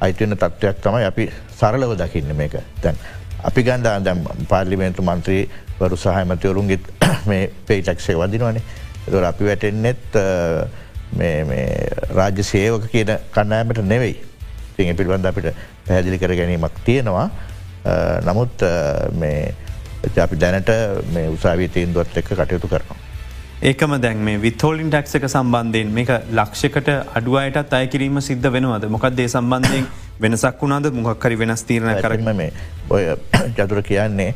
[0.02, 2.56] අයිතිවන්න තත්ත්වයක් තමයි අපි සරලව දකින්න මේක.
[2.82, 2.96] තැන්.
[3.44, 5.44] අපි ගන්ධ අදම් පාර්ලිමේන්තු මන්ත්‍රී
[5.80, 6.94] වරු සහමතවරුන්ගිත්
[7.26, 8.64] මේ පේටක්ෂය වදිනවනේ.
[9.10, 10.18] දොර අපි වැටෙන්නෙත්
[12.20, 14.16] රාජ්‍ය සේවක කියන කණ්ණෑමට නෙවෙයි.
[14.78, 15.54] තිය පිළිබඳ අපිට
[15.88, 17.30] පැහැදිලි කර ගැනීමක් තියෙනවා.
[18.28, 18.66] නමුත්
[20.26, 20.70] අපි දැනට
[21.14, 23.00] මේ උසාවී තීන්දුවත් එක්ක කටයුතු කරනවා.
[23.70, 26.10] ඒකම දැන් මේ විතෝලින් ටක්ක සම්බන්ධයෙන් මේක
[26.40, 26.88] ලක්ෂකට
[27.18, 28.88] අඩුවයටත් අයකිරීම සිද්ධ වෙනවද?
[28.96, 29.86] මොකක්දේ සම්බන්ධයෙන්
[30.22, 30.90] වෙනසක් වුණාද?
[31.04, 32.52] මොහක්කරි වෙනස් තීරණ කරම මේ
[32.90, 33.04] ඔය
[33.58, 34.34] චතුර කියන්නේ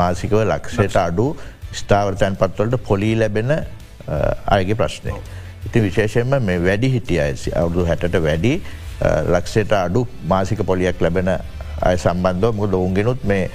[0.00, 1.26] මාසිකව ලක්ෂයට අඩු
[1.72, 3.52] ස්ථාවර්තයන් පත්වලට පොලී ලැබෙන
[4.48, 5.14] අයගේ ප්‍රශ්නය.
[5.66, 8.60] ඉති විශේෂයෙන්ම මේ වැඩි හිටිය අයිසි අවුදු හැට වැඩි
[9.26, 11.28] ලක්ෂයට අඩු මාසික පොලියක් ලැබෙන
[11.80, 13.50] අය සම්බන්ධව මුද ඔවුන්ගෙනුත් මේ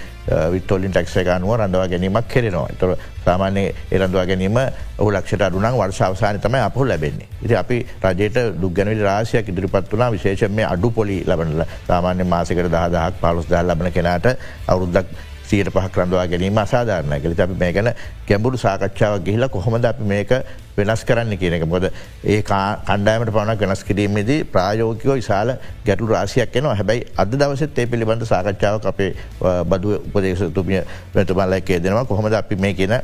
[0.51, 4.58] විත්තෝලින් ටක්ෂයකනුව රඳවා ගැනීමක් කෙරෙනවා තොර සාමාන්‍ය එරඳවා ගැනීම
[4.97, 7.28] ඔහු ලක්ෂට අඩුනන් වර්ෂාවසාන තමයි අපහු ලැබෙන්නේ.
[7.41, 13.21] ඉති අපි රජයට දුගැනවිට රාශයක් ඉදිරිපත් වනා විශේෂම මේ අඩු පොලි ලබනල සාමාන්‍ය මාසකට දහදහක්
[13.21, 14.28] පලුස් දල් ලබන කෙනට
[14.67, 15.08] අවුරුද්දක්
[15.56, 17.89] සීට පහක් රඳවා ගැනීම අසාධාරණ කලි අපි මේ ගැන
[18.28, 20.32] ගැඹුරු සාකච්ඡාව ගිහිලා කොහොමද අපි මේක
[20.78, 21.65] වෙනස් කරන්න කියන එක.
[21.65, 21.86] මොද
[22.26, 25.54] ඒ කණ්ඩෑමට පවන වෙනස් කිරීමේදී ප්‍රායෝකිකෝ විශාල
[25.86, 26.76] ගැටු රාසියක් එනවා.
[26.76, 29.12] හැබැයි අද දවසත් ඒ පිළිබඳ සාකච්ඡාවක් අපේ
[29.65, 30.82] බදු උපදේශතුමිය
[31.15, 32.96] වැතුමල්ලක්කේ දෙනවා කොහොමද අපි මේ කියන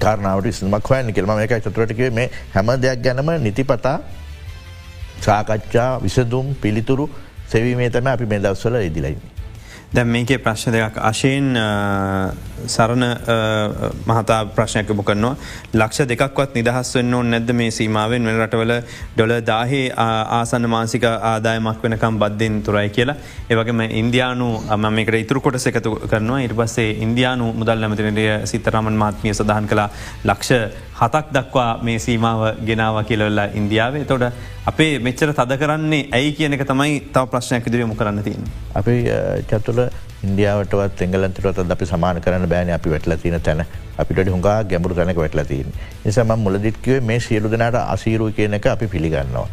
[0.00, 3.98] කාරනාවට ඉස්මක් හොයන්න කෙල්ම මේක චතුරටිකේ මේ හැම දෙයක් ගැනම නිතිපතා
[5.20, 7.08] සාකච්ඡා විසදුම් පිළිතුරු
[7.48, 9.33] සෙවීමේ තම අපි මේ දවස්වල ඉදිලයින්නේ.
[9.94, 11.48] දැම් මේකේ ප්‍රශ්න දෙයක් අශයෙන්
[12.74, 13.04] සරණ
[14.08, 15.36] මහතා ප්‍රශ්නයක් බ කරනවා.
[15.80, 18.26] ලක්ෂ දෙකක්වත් නිදහස් වන්න නැද මේ සීමාවෙන්?
[18.28, 18.72] වෙන රටවල
[19.16, 19.92] ඩොල දාහේ
[20.38, 23.16] ආසන්න මාසික ආදායමක් වෙනකම් බද්ධෙන් තුරයි කියලා.
[23.50, 26.40] ඒවගේම ඉන්දයානු අම මේකට ඉතුරු කොට එකතු කරනවා.
[26.46, 29.88] ඉට පස්සේ ඉන්දයානු මුදල් නැමතිනටය සිතරමන් මාත්මිය සඳහන් කලා
[30.24, 30.50] ලක්ෂ
[31.00, 34.24] හතක් දක්වා මේ සීමාව ගෙනාව කියලවෙල්ලා ඉන්දියාවේ තොට
[34.70, 38.44] අපේ මෙච්චර තද කරන්නේ ඇයි කියනක තමයි තව ප්‍රශ්නයක් ඉදිරියමු කරන්න තින්.
[38.80, 38.94] අපි
[39.50, 39.80] චතුල
[40.26, 43.62] ඉන්දියාවටවත් එංගලන්තරත් අපි සමාන කරන්න බෑන අපි වැටල තින තැන
[44.02, 45.72] අපිට හුඟා ගැඹුරු තැනක වැටලතින්
[46.04, 49.48] නිසම මුලදිත්කවේ මේ සියලු දෙනාට අසීරුව කියන එක අපි පිළිගන්නවා.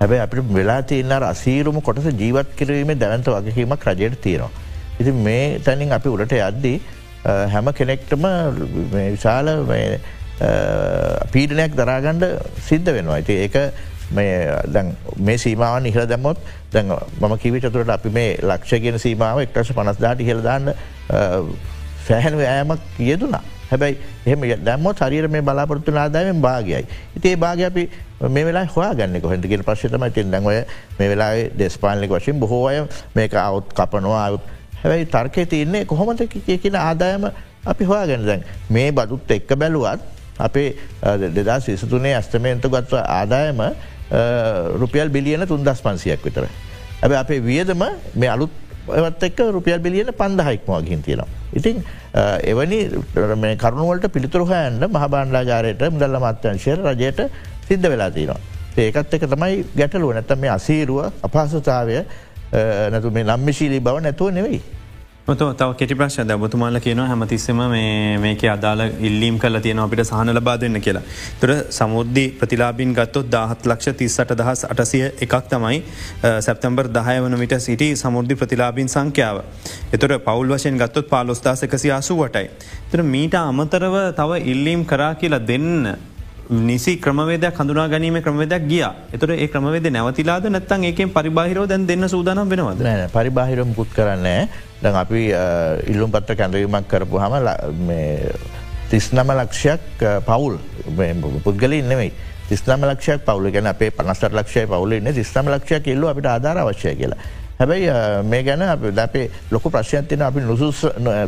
[0.00, 4.52] හැබැයි අපිට වෙලා තියන්නර අසීරුම කොටස ජීවත් කිරීම දැනන්ත වගකීමක් රජයට තියෙනවා.
[5.00, 6.78] ඉති මේ තැනින් අපි උඩට යද්දී
[7.54, 8.26] හැම කෙනෙක්ටම
[8.94, 9.50] විශාල
[11.32, 12.24] පීඩනයක් දරාගණ්ඩ
[12.68, 13.16] සිද්ධ වෙනවා.
[13.16, 13.56] ඇති ඒක
[15.26, 16.38] මේ සීමාවන් ඉහල දැමොත්
[16.72, 20.74] දැන් මම කිවි චතුරට අපි මේ ලක්ෂ ගෙන සීමාව එක්ටස පනස්දාට හිලදාන්න
[22.06, 23.96] සෑහැනු ෑමක් කියදුනා හැබැයි
[24.26, 26.84] එහම දැම්මොත් හරිර මේ බලාපොරත්තු ආදායමෙන් භාගයයි.
[27.16, 27.88] ඉතිේ භාග අපි
[28.30, 30.58] මේ වෙලා හවා ගන්න කොහෙදගෙන ප්‍රශ්තම තින් දැන්වය
[30.98, 34.28] මේ වෙලා දෙස්පාලනික වශයෙන් බොහෝය මේක අවුත් කපනවා.
[34.82, 37.30] හැබැයි තර්කය තියන්නේ කොහොමද කියන ආදායම
[37.66, 40.68] අපි හවා ගැන දැන් මේ බදුත් එක්ක බැලුවත් අපේ
[41.34, 43.60] දෙදා සිසතුනේ ඇස්තමේන්තු ගත්ව ආදායම
[44.82, 46.46] රුපියල් බිලියන තුන්දස් පන්සියක් විතර.
[47.02, 48.50] ඇබ අපේ වියදම මේ අලුත්
[49.18, 51.28] ත් එක් රුපියල් බිලියන පන්දහයික්මවා ගින් තියෙනවා.
[51.54, 51.82] ඉතින්
[52.44, 52.78] එවැනි
[53.62, 57.20] කරුණුවලට පිළිතුරහයන්ට මහබාණ්ඩාජාරයට මුදල්ල මත්‍යංශය රජයට
[57.68, 58.40] සිද්ධ වෙලා තියෙනවා.
[58.76, 61.98] ඒකත් එක තමයි ගැටලුව නැතම මේ අසීරුව අපහසතාවය
[62.92, 64.60] නැතු මේ නම්මිශීලී බව නැතුව නෙවෙයි.
[65.28, 67.60] මත තව කෙටි ප්‍රශ්ද බතුමාල කියන හැමතිස්සම
[68.24, 71.02] මේක අදාල ඉල්ලීම් කල තියෙන අපිට සහන ලබා දෙන්න කියලා.
[71.40, 75.82] තුර සමුද්දි ප්‍රතිලාබින් ගත්තොත් දාහත් ලක්ෂ තිස්සට දහස් අටසිය එකක් තමයි
[76.46, 79.42] සැප්තම්බර් දහය වන විට සිටි සමුද්දි ප්‍රතිලාබින් සංඛ්‍යාව.
[79.92, 82.46] එතුර පවල් වශයෙන් ගත්තොත් පාලොස්දාසකසි අසු වටයි.
[82.92, 85.72] තුර මීට අමතරව තව ඉල්ලීම් කරා කියලා දෙන්න
[86.50, 88.84] නිසි ක්‍රමවේදයක් හඳුනා ගැනීම ක්‍රමවේදයක් ගිය.
[89.12, 92.82] එතට ඒ ක්‍රමවේද නැවතිලාද නැත්තන් ඒකෙන් පරිබාහිරෝ දැන් දෙන්න සූදානම් වෙනවද?
[92.86, 94.48] නෑ පරිබාහිරම් පුත් කරන්න
[94.82, 95.22] දැන් අපි
[95.92, 97.90] ඉල්ලුම් පත්ත කැඳවීමක් කරපු හම
[98.90, 100.58] තිස්නම ලක්ෂයක් පවුල්.
[101.44, 102.12] පුද්ගල ඉන්නෙමයි
[102.48, 103.50] තිස්නම ලක්ෂයක් පවුල.
[103.50, 107.18] ගැන අපේ පනස්ට ලක්ෂය පවුලන්න තිස්නම ලක්ෂයක් එල්ලු අපිට ආධාර අවශ්‍යය කියලා.
[107.58, 107.90] හැබැයි
[108.30, 110.40] මේ ගැන අප අපේ ලොක ප්‍රශ්යන්තින අපි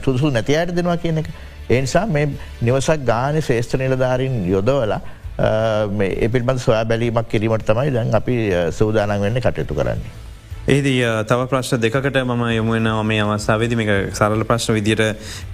[0.04, 1.31] සුදුසු නැතියට දෙනවා කියන එක.
[1.70, 2.28] ඒනිසා මේ
[2.62, 5.00] නිවසක් ගාන ශේෂ්ඨ නිලධාරින් යොදවලා
[5.40, 8.38] ඒ පිල්බඳ සොයා බැලීමක් කිරීමට තමයි දැන් අපි
[8.70, 10.27] සූදානන් වෙන්න කටයුතු කරන්නේ.
[10.68, 15.02] ඒදී තව ප්‍රශ්න දෙකට ම යමුවෙන මේ අවස්සාාවද මේක සරල ප්‍රශ්න විදිට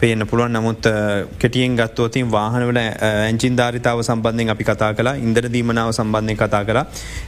[0.01, 0.89] පේන්න පුළුවන් නමුත්
[1.39, 6.81] කෙටියෙන් ගත්තුවතින් වාහනවල ඇංචින් ධාරිතාව සම්බන්ධයෙන් අපි කතා කලා ඉන්දර දීමනාව සම්බන්ධය කතා කර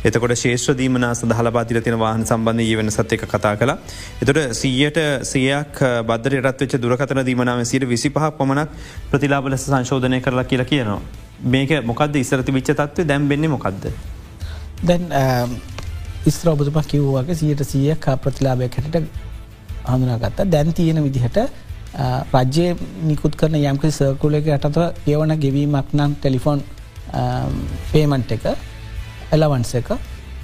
[0.05, 3.79] එතකොට ශේෂ්‍ර දීමනා සදහල පාතිල තින වාහන සම්බන්ධය වන සත්්‍යක කතා කලා.
[4.21, 8.69] එතොට සීයට සියයක් බද්දර රත්වෙච දුරකතන දීමනාව සිට විසි පහක් පමණක්
[9.11, 11.01] ප්‍රතිලාබ ලෙස සංශෝධනය කරලා කියලා කියනවා.
[11.47, 13.89] මේක මොකද ඉසරති විච්ච තත්ව දැම් වෙන්නේ මොකක්ද.
[14.83, 15.09] දැන්
[16.27, 18.97] ඉස්ත්‍ර ඔබතුම කිව්වාගේ සියට සිය ප්‍රතිලාබයක් හැට
[19.87, 21.39] හඳුනාගත්ත දැන් තියෙන විදිහට
[22.35, 26.63] රජ්‍යය නිකුත් කරන යම්කි සර්කුලක යටතව ඒවන ගෙවීමක් නම් ටෙලිෆෝන්
[27.93, 28.45] පේමන්ට් එක
[29.33, 29.89] එලවන්ස එක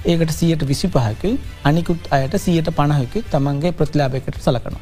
[0.05, 4.81] ඒකට සියට විසි පහකි අනිකුත් අයට සියට පණහකි තමන්ගේ ප්‍රතිලාභයකට සලකනවා.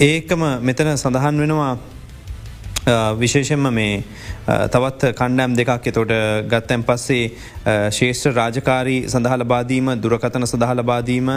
[0.00, 1.72] ඒකම මෙතන සඳහන් වෙනවා
[2.86, 4.04] විශේෂෙන්ම මේ
[4.68, 6.12] තවත් කණ්ඩෑම් දෙකක් එතොට
[6.46, 7.30] ගත්තැන් පස්සේ
[7.90, 11.30] ශේෂ්‍ර රාජකාරී සඳහල බාදීම දුරකතන සඳහල බාදීම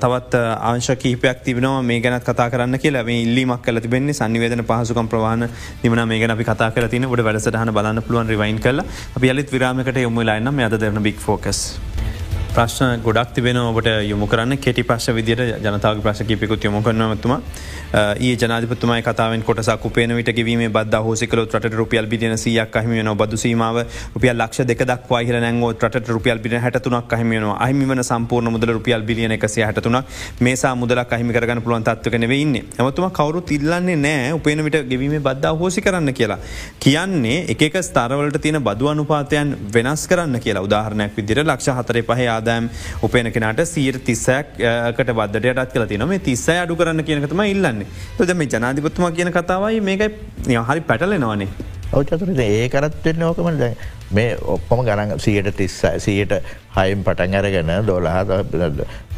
[0.00, 3.04] තවත් ආංශ කීපයක් තිබෙනවා මේ ගැනත් කතා කරන්න කියලා.
[3.04, 5.48] මේ ඉල්ලීමක් කල තිබෙන්නේ සනිවේදන පහසුකම් ප්‍රවාණ
[5.82, 9.96] නිමන මේ ගැන අපි කතා කරතින ොඩ වැඩසටහන බලන්න පුළුවන් රිවයින් කල අපි යලිත් විරාමකට
[9.98, 11.60] යොමුලාන්න අද දෙරන බික් ෆෝකස්.
[12.54, 14.58] ප්‍රශ්න ගොඩක් තිබෙන ඔබට යොමු කරන්න.
[14.58, 17.34] කෙටි ප්‍රශ් විදියට ජනතාව ප්‍රශකිපිකුත් යොමු කරනවතුම
[17.94, 23.38] ඒ ජනාධපතුමයි කතාවෙන් කොටසක් උපේන විට කිවීම බද හෝසිකල ට රුපියල් බිලියන සියක් කහිමියන බදු
[23.42, 23.78] සීමාව
[24.14, 29.02] රුපියල් ලක්ෂ දෙක දක්වා හිල නැංගෝ ට රුපියල් බින හටතුනක් කහිමියන අහිමිවන සම්පූර්ණ මුදල රුපියල්
[29.02, 30.04] බිලියන එකසිය හටතුනක්.
[30.40, 35.54] මේසා මුදල කහිමි කරගන්න පුළුවන් තත්වක නෙවෙන්න ඇමතුම කවරු ඉල්ලන්නේ නෑ උපේන විට ගෙවීම බද්දා
[35.54, 36.38] හෝසි කරන්න කියලා.
[36.80, 40.66] කියන්නේ එක ස්තරවලට තියෙන බදු අනුපාතයන් වෙනස් කරන්න කියලා.
[40.68, 42.68] උදාහරණයක් විදිර ලක්ෂ හතරේ පහ ආදායම්
[43.08, 47.80] උපේන කෙනට සීර තිස්සයක්කට බද්දටත් කල තින මේ තිස්සය අඩු කරන්න කියනකතම ඉල්ලන්න.
[47.80, 47.86] කරන්නේ
[48.18, 51.50] තොද මේ ජනාධිපත්තුමා කියන කතාවයි මේකයි හරි පැටලෙනවානේ.
[51.98, 53.74] ඔවචතුරට ඒ කරත්වෙන්න ඕකම දැ
[54.10, 56.32] මේ ඔක්කොම ගණන් සියට තිස්ස සියට
[56.76, 58.08] හයිම් පටන් අරගෙන දොලහ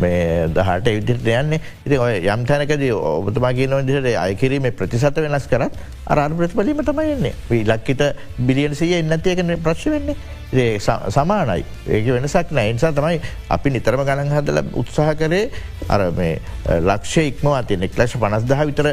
[0.00, 1.60] මේ දහට විදිට යන්නේ.
[1.86, 8.06] ඉති ඔය යම් තැනකද ඔබතුමා කියන දිට අයකිරීම ප්‍රතිසත වෙනස් කරත් අරාධ ප්‍රතිපලීම තමයින්නේ ලක්කිත
[8.38, 10.16] බිලියන් සිය එන්නතියකන ප්‍රශ් වෙන්නේ.
[10.52, 11.64] සමානයි.
[11.88, 12.72] ඒක වෙනසක් නෑ.
[12.72, 15.50] නිසා තමයි අපි නිතරම ගණන් හදල උත්සාහ කරේ
[15.88, 18.88] අර මේ ලක්ෂ ඉක්මවා තියනෙ ලක්ෂ පනස්දහ විතර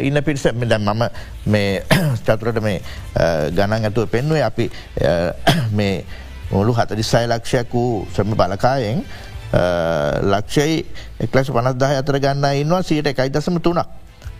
[0.00, 0.44] ඉන්න පිරිස.
[0.44, 1.04] දැ මම
[1.46, 1.82] මේ
[2.26, 2.80] චතුරට මේ
[3.50, 4.70] ගණන් ඇතුව පෙන්වේ අපි
[5.78, 6.04] මේ
[6.50, 9.04] මුළු හතරිස්සයි ලක්ෂයක් වූ ශ්‍රම බලකායෙන්
[10.24, 10.84] ලක්ෂයි
[11.20, 13.84] එක්ලශ පනස්දාහ අතර ගන්න ඉන්නවා සියට එකයි දසම තුනක්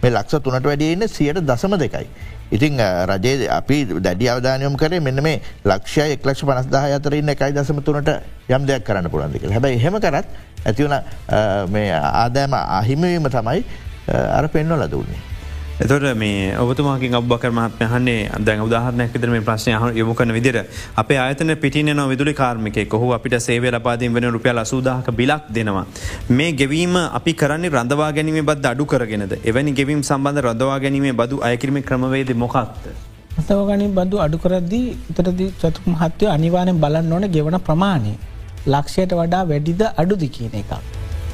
[0.02, 2.06] මේ ලක්ෂ තුනට වැඩියන්න සියට දසම දෙකයි.
[2.50, 8.10] ඉතිං රජයේ අපි දැඩි අවධානයම් කරේ මෙන්න මේ ලක්ෂය එක්ලක්ෂ පනස්දාහ අතරන්න එකයි දසම තුනට
[8.48, 10.26] යම් දෙයක් කරන්න පුළන්දික හැබයි හෙම කරත්
[10.64, 13.64] ඇතිවන ආදෑම අහිමවීම තමයි
[14.08, 15.33] අර පෙන්ව ලදන්නේ.
[15.74, 20.58] එතොට මේ ඔබතුමාකින් ඔබ්බකර මහත්ම හන්නේ දැන් උදාහරනයක් විදර මේ ප්‍රශ්නය යොමු කන විදිර
[20.96, 25.84] අප අයතන පිටින නො විදුලි කාර්මික කොහු අපිට සේව ලපාදීන් වෙන රුපියල් අසූදාහක බිලක් දෙනවා.
[26.30, 31.42] මේ ගෙවීම අපි කරන්නේ රඳවා ගැනීම බද අඩු කරගෙනද එවැනි ගෙවීම් සම්බන්ධ රඳවා ගැනීම බදු
[31.42, 32.86] අයකිරීම ක්‍රමවේද මොකක්ද.
[33.40, 38.14] අතවගනි බඳු අඩු කරද්දී උතරදි චතුක මහත්වය අනිවානය බලන්න ඕන ගෙවන ප්‍රමාණය
[38.68, 40.72] ලක්ෂයට වඩා වැඩිද අඩුදි කියන එක.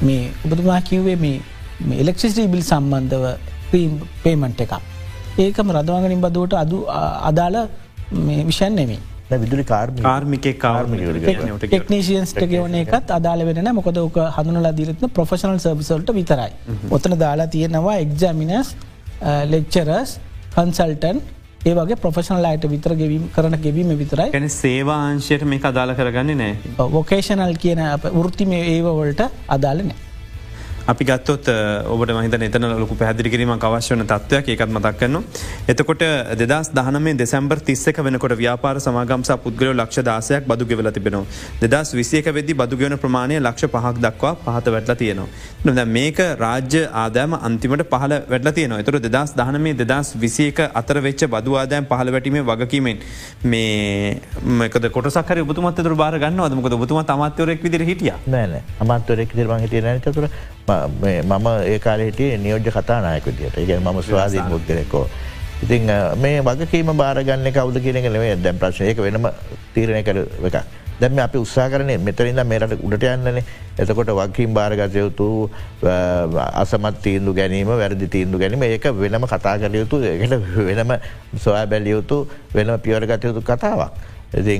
[0.01, 1.39] මේ ඔබතුමා කිව්වේ මේ
[2.03, 3.25] එලෙක්සිස්ටී බිල් සම්බන්ධව
[3.71, 4.73] පේමන්ට් එකක්.
[5.39, 6.83] ඒකම රදවාගනින් බදුවට අදු
[7.29, 7.57] අදාළ
[8.49, 8.99] විෂන් නෙමේ.
[9.39, 10.47] විදුලි කාර්මික
[11.63, 16.51] ටෙක්නීසියන්ස්ට ගෙවන එකත් අදාල වෙන මොකද ක හඳුනලා දීරත්න ප්‍රොෆෙෂනල් සර්විසල්ට විතරයි.
[16.89, 18.75] ඔතන දාලා තියෙනවා එක්ජමිනස්
[19.53, 20.17] ලෙක්චරස්
[20.55, 21.21] කන්සල්ටන්
[21.69, 26.87] ඒ වගේ ප්‍රොෆෙෂනල් අයට විතර ගෙවීම කරන ගෙවීම විතරයි ගැන සේවාංශයට මේ අදාල කරගන්න නෑ
[26.95, 27.81] වොකේෂනල් කියන
[28.15, 29.21] වෘත්තිම ඒවවලට
[29.55, 30.10] අදාල නෑ.
[30.87, 31.47] අපි ගත්තොත්
[31.87, 35.23] ඔබට මහිත එතන ලොකු පැදිරිකිරීම අවශ්‍යවන තත්වයක් ඒකත් මතක් කරන්න.
[35.67, 36.03] එතකොට
[36.41, 41.25] දෙදස් දහනමේ දෙසැම්බර් තිස්සක වෙනකොට ව්‍යාපාර සමාගම්සා පුද්ගලෝ ලක්ෂ දාසයක් බදු ගෙවල තිබෙනවා.
[41.63, 45.27] දෙදස් විසියක වෙදදි බදුගෙන ප්‍රමාණය ලක්ෂ පහක් දක්වා පහත වැටල තියෙනවා.
[45.65, 51.25] නො මේක රාජ්‍ය ආදෑම අන්තිමට පහල වැටල තියන තුර දෙදස් දහනමේ දෙදස් විසියක අතර වෙච්ච
[51.27, 52.97] බදු ආදෑම් පහල වැටීමේ වගකීමෙන්
[54.55, 60.27] මේකද කොටසක්කර බුතුමත් බාර ගන්න අදමක බුතුම අමාත්‍යවරෙක් විදිර හිටිය නෑන අමාත්වරෙක් දිරම හිටිය නතුර
[61.23, 65.07] මම ඒ කාලෙට නියෝජ්‍ය කතානායක විදිට ඒ ම ස්වාධීන් මුද්ගරෙකෝ.
[65.63, 69.27] ඉතින් මේ වගකීම බාරගන්න කවද කියනක නෙවේ දැම් ප්‍රශ්යක වෙනම
[69.73, 70.17] තීරණය කර
[70.47, 70.63] එක.
[71.01, 73.41] දැම අපි උත්සා කරන මෙතරින්ද මේරට උඩට යන්නන
[73.77, 75.49] එතකොට වකින් භාරගතයුතු
[76.61, 80.33] අසමත් තීන්දු ගැනීම වැරදි තීන්දු ගැනීම ඒක වෙනම කතා කර යුතු එකට
[80.69, 80.93] වෙනම
[81.37, 83.91] සොයා බැලියයුතු වෙනම පියවරගතයුතු කතාවක්.
[84.33, 84.57] ඉති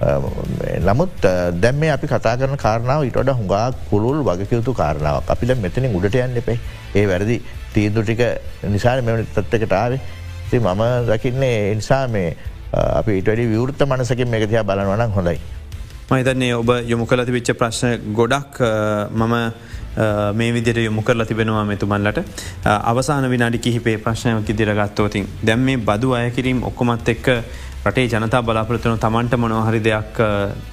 [0.00, 1.22] නමුත්
[1.60, 6.36] දැම අපි කතා කරන කාරනාව ඉටඩ හුඟා කුළුල් වගකයුතු කාරනාවක් අපි දැ මෙතනින් උඩට යන්න
[6.36, 6.58] එපේ.
[6.94, 7.40] ඒ වැරදි
[7.74, 8.22] තීන්දු ටික
[8.68, 10.00] නිසාර මෙ තත්වකට ආවේ.
[10.50, 12.36] ති මම දකින්නේ එනිසා මේ
[12.72, 15.40] අපි ඉටඩි විවෘත්ත මනසකින් මේකතියා බලනවනම් හොඳයි.
[16.10, 18.60] මහිතන්නේ ඔබ යොමු කලති විච්ච ප්‍රශ්න ගොඩක්
[19.12, 19.34] මම
[20.34, 22.18] මේ විදිර යොමු කරලා තිබෙනවා මෙතුමන්ලට.
[22.64, 27.28] අවසාන විනාඩි කිහිපේ ප්‍රශ්නයක දිරගත්තෝතින් දැම් මේ බදු අයකිරීම් ඔක්කොමත් එක්ක
[27.86, 30.20] රටේ ජනතා බලාපොරත්තුන තමන්ට මොනොහරි දෙයක්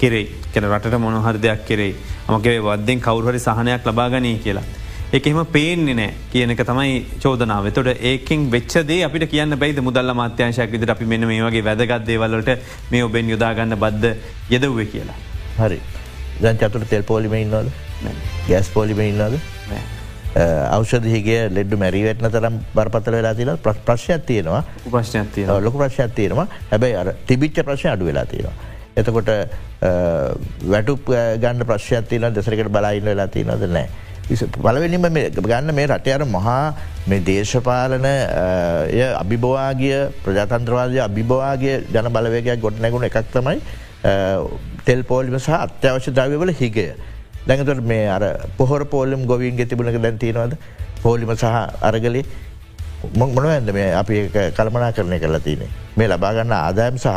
[0.01, 0.27] කෙරේ.
[0.53, 1.93] කෙන රට මොනොහරි දෙයක් කෙරේ.
[2.29, 4.65] මගේ වදෙන් කවරුහරි සහනයක් ලබාගනී කියලා.
[5.13, 6.93] එකෙම පේන්නේ නෑ කියනක තමයි
[7.23, 7.71] චෝදනාව.
[7.71, 12.53] තොට ඒකින් වෙච්චදේ අපිට කියන්න බයිද මුදල්ල මාත්‍යංශයක් විදිර අපි මෙන්න මේ වගේ වැදගත් දේවල්ලට
[12.91, 14.15] මේ ඔබෙන් යොදාගන්න බද්ධ
[14.55, 15.19] යෙදව්ව කියලා.
[15.59, 15.81] හරි.
[16.41, 17.69] දැන් චතුර තෙල් පෝලිම ඉන්නවද
[18.47, 19.39] ගැස් පෝලිම ඉන්නද
[20.35, 27.13] අවෂදහිගේ ලෙඩ්ඩු මැරිවටන තරම් බරපතල වෙලා තින ප්‍රශ්යක් තියෙනවා ප්‍රශ්නයක් ලොක ප්‍රශ්යක් තියෙනවා හැබැයි අර
[27.27, 28.55] තිබිච්ච ප්‍රශ්ය අඩු වෙලා තියෙනවා.
[28.97, 29.29] එතකොට
[30.73, 30.97] වැටු
[31.43, 33.87] ගන්න ප්‍රශ්යක් තියන දෙසරකට බලයින්න වෙලා තියනද නෑ.
[34.57, 36.73] බලවෙනිම ගන්න මේ රටයර මහා
[37.07, 38.05] මේ දේශපාලන
[39.21, 43.59] අභිබවාගේ ප්‍රජාතන්ත්‍රවාදය අභිබවාගේ ජන බලවේගයක් ගොඩ නැගුණ එකක් තමයි
[44.85, 46.87] තෙල් පෝලිම සහ අත්‍යවශ්‍ය ද්‍රව්‍යවල හිගය.
[47.47, 48.23] දැඟතුට මේ අර
[48.57, 50.57] පොහොර පෝලිම් ගොවින් ගෙතිබුණක දැන් තියෙනවද
[51.03, 51.45] පෝලිම සහ
[51.81, 52.23] අරගලි
[53.15, 55.67] මොන ඇද මේ අපි කල්මනා කරණය කරලා තියනෙ.
[55.97, 57.09] මේ ලබාගන්න ආදායම් සහ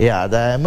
[0.00, 0.66] ඒ ආදායම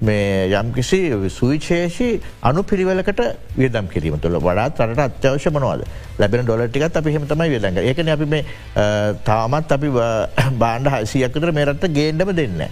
[0.00, 0.98] මේ යම්කිසි
[1.28, 2.08] සුවිශේෂි
[2.42, 3.20] අනු පිරිවලකට
[3.56, 5.82] වියදම් කිරීම තුළ වඩාත් රට අත්‍යවශ්‍ය මනවාද
[6.18, 8.42] ලැබෙන ඩොලටිකත් අපි හෙමතමයි වියදඟ ඒකන අපි මේ
[9.30, 9.90] තාමත් අපි
[10.62, 12.62] බාණ්ඩ හසියකතර මේරට ගේන්ඩම දෙන්න.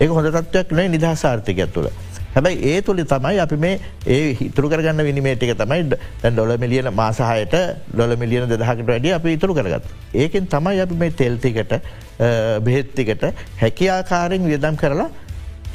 [0.00, 1.90] ඒක හොඳ තත්වයක් නෑ නිදහසාර්ථකයක් තුළ.
[2.34, 3.74] හැබැයි ඒ තුළි තමයි අපි මේ
[4.06, 5.82] ඒ හිතුරු කරගන්න විනිමේටික තමයි
[6.26, 7.56] ඩොල මිලියන මාසාහයට
[7.92, 9.84] ඩොල මිලියන දෙදහකට වැඩිය අපි ඉතුරු කරගත්.
[10.14, 11.74] ඒකෙන් තමයි අපි මේ තෙල්තිකට
[12.60, 13.24] බෙහෙත්තිකට
[13.60, 15.10] හැකියාකාරෙන් වියදම් කරලා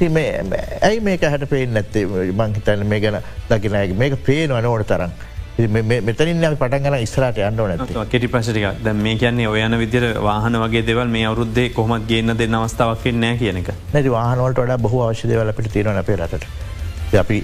[0.00, 5.10] ඇයි මේක හැට පේෙන් නැත්තේ මංහිතන්න මේ ගැන දකිනයක මේක පේනවන ඕන තරම්.
[5.58, 11.10] මෙතනින් පටන්ගල ඉස්රට යන්න නැ කෙටි ප්‍රශටික ද මේ කියන්නේ ඔයන විදිර වාහන වගේ දෙවල්
[11.10, 16.16] මේ අවරුද්දේ කොමත් ගන්න දෙන්න අවස්ථාවක් නෑ කියනක නැති වාහනවලට වඩා බහු අවශ්‍යදවලට තියෙන අපේ
[16.16, 16.67] රට.
[17.16, 17.38] අපි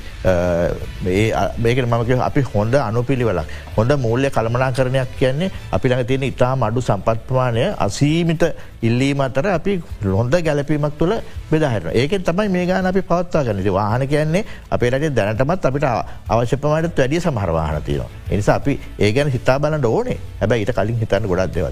[1.64, 3.46] මේක මක අපි හොඳ අනුපිළිවලක්.
[3.76, 8.44] හොඳ මූල්‍ය කළමනා කරණයක් කියන්නේ අපි ළඟ තියෙන ඉතා මඩු සම්පත්මානය අසීමිත
[8.82, 11.14] ඉල්ලීම අතර අපි ලොොඳ ගැලපීමක් තුළ
[11.50, 14.44] බෙදාහරන ඒකෙන් තමයි මේ ගාන අපි පවත්වා ගන්නති වාහන කියන්නේ
[14.74, 15.86] අපේ රජේ දැනටමත් අපිට
[16.28, 18.10] අවශ්‍යපමට වැඩිය සමහරවාහන තියනවා.
[18.30, 20.18] එනිසා අපි ඒ ගැන හිතා බලන්න ඕනේ.
[20.40, 21.66] හැබැ ඊට කලින් හිතන්න ගොඩක් දෙව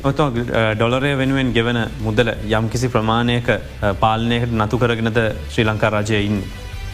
[0.77, 2.29] ඩොලරය වෙනුවෙන් ගෙවන මුදල
[2.59, 3.49] යම්කිසි ප්‍රමාණයක
[4.03, 5.19] පාලනයකට නතු කරගෙනද
[5.53, 6.43] ශ්‍රී ලංකා රජයඉන්න.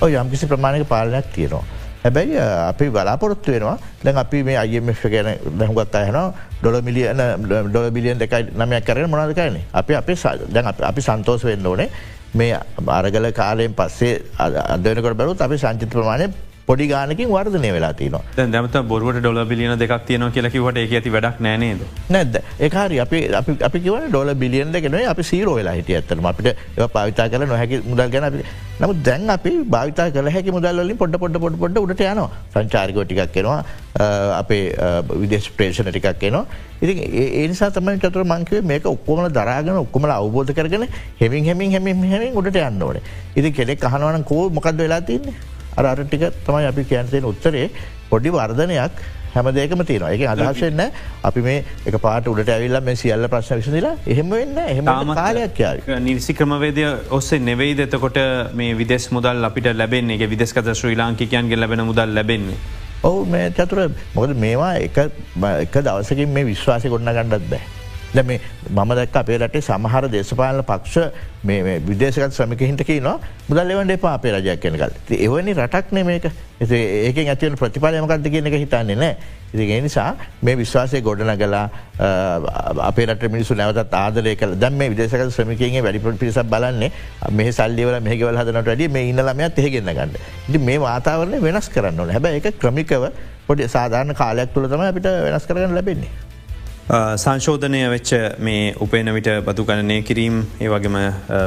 [0.03, 1.65] යම්කිසි ප්‍රමාණක පාලනයක් තියෙනවා.
[2.05, 3.79] හැබැයි අපි බලාපොරොත්තු වෙනවා.
[4.05, 6.19] දැන් අපි මේ අයම ගැන දැහුගත් අයන
[6.63, 7.23] ඩොල මිලියන
[7.71, 9.65] ඩොල බිලියන් දෙකයි නමයක් කරන මොනාද කරන්නේ?
[9.73, 10.17] අපි අපේ
[10.55, 11.91] දැන් අපි සන්තෝස වෙන්න ඕනේ.
[12.35, 16.29] මේ අරගල කාලයෙන් පස්සේ අදනකට බැලුත් අපි සංචිත ප්‍රමාණය
[16.69, 18.17] පොඩි ගානකින් වර්ධනය වෙලා තියන
[18.55, 21.83] දැමත බොරුවට ඩොල බිලියන දෙක් තියන කියලකිවට ඒ ඇති වැඩක් නෑනේද
[22.15, 22.39] නැද?
[22.67, 23.19] ඒකාරි අපි
[23.69, 27.83] අපි කිවන ඩොල බිලියන් දෙකෙන අපි සීරෝ වෙලා හිටිය ඇත්තම අපිට ඒ පාවිතා කල නොහැකි
[27.91, 28.45] මුදල් ගැන අපි
[28.81, 32.23] නමු දැන් අපි භාවිතා කල හැකි මුදල්ලින් පොඩ පොඩ පොඩ පොඩ උට යන
[32.55, 33.61] සංචාරිකෝ ටිකක් කෙනවා
[34.41, 34.65] අපේ
[35.23, 36.45] විදේශ ප්‍රේෂණ ටිකක් එනවා.
[36.83, 36.93] ඉති
[37.43, 40.85] ඒනිසා තමයි චතුර මංකවේ මේක ඔක්කොමල දරාගෙන ඔක්කොමල අවබෝධ කරගෙන
[41.21, 43.01] හෙමින් හෙමින් හැමින් හැමින් උඩට යන්න ඕන.
[43.39, 45.35] ඉති කෙනෙක් අහනවන කෝ මොකක්ද වෙලා තින්නේ
[45.81, 47.71] අර ටික තමයි අපි කියන්තයෙන් උත්තරේ.
[48.11, 49.01] පොඩි වර්ධනයක්
[49.35, 50.83] හැමදේකම තියෙන එක අදහශෙන්න
[51.23, 55.63] අපි මේ එක පාට උඩට ඇවිල්ල මේ සියල්ල ප්‍රශ්න විසදිලා එහෙම වෙන්න එහම කාලයක්
[56.01, 58.21] නිසි ක්‍රමවේදය ඔස්සේ නෙවෙයි දෙතකොට
[58.55, 60.29] මේ විදෙස් මුදල් අපිට ලැබෙන්නේ.
[60.35, 62.59] විදෙස්කත ශ්‍රී ලාංකිකයන්ගේ ලැබෙන මුදල් ලැබෙන්නේ.
[63.03, 63.91] ඔවු මේ චතුර.
[64.15, 67.78] මොකද මේවා එක දවසකින් මේ විශ්වාසය ගොන්න ගණ්ඩත් බෑ.
[68.15, 68.31] දැම
[68.71, 70.97] මම දැක් අපේ රටේ සමහර දේශපාලන පක්ෂ
[71.43, 73.17] මේ විදේශකත් ශ්‍රමිකහින්ටක නවා
[73.49, 76.31] මුදල් එවන්ට එපා අපේ රජයක් කෙනකල් එවනි රටක් නෙ මේක.
[76.61, 79.13] ඒක ඇතිවන ප්‍රතිපාලයමකක්ද කියන එක හිතන්නේ නෑ
[79.55, 80.09] ඉති ඒ නිසා
[80.43, 81.65] මේ විශ්වාසය ගොඩනගලා
[82.89, 86.93] අපේට මිනිසු නැවත ආදරය කල දම් මේ විදේශක ශ්‍රමිකගේ වැඩිපට පිරිසක් බලන්නේ
[87.33, 90.17] මේ සල්ලිවල මේකවල හදනට වැඩිය මේ ඉන්නලමයක් තෙහෙගන්න ගන්න
[90.49, 93.11] ඉති මේ වාතාවරණය වෙනස් කරන්න හැබ එක ක්‍රමිකව
[93.47, 96.28] පොඩි සාධාරණ කාලයක් තුළ තම අපිට වෙනස් කරන්න ලැබෙන්නේ.
[96.89, 100.95] සංශෝධනය වෙච්ච මේ උපේන විට බතු ගණනය කිරීම් ඒ වගේම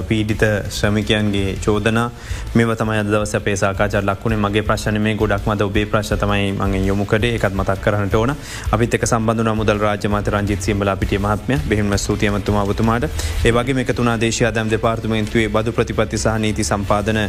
[0.07, 2.11] පීඩිත ශ්‍රමිකයන්ගේ චෝදනා.
[2.53, 7.25] මේ තමයි දවස පේසාකාචර ලක්ුණේ මගේ ප්‍රශ්න මේ ගොඩක් මද ඔබේ ප්‍රශ් තමයි මගේ යොමුකඩ
[7.25, 8.35] එකත් මතක් කරන්නට ඕන.
[8.71, 11.57] අපිත් එක සම්බඳු මුදල් රාජමත රංජිත් සිම්බල පිටිය මහත්මය.
[11.67, 13.09] බෙහිම සූතියමතුමා වතුමාට
[13.43, 17.21] ඒවගේ මේ තුනා දේශය දම් දෙපාර්තුමෙන්තුවේ බදු ප්‍රතිපත්ති සහ නීති සම්පාදන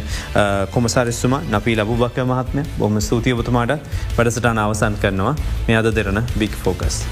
[0.71, 2.61] කොමසාරස්සුම නපී ලබුබක්ක මහත්මය.
[2.77, 3.77] බොම ස්තුතියවතුමාට
[4.17, 5.35] වැඩසටාන අවසන් කරනවා.
[5.67, 7.05] මේ අද දෙරන බික් ෆෝකස්.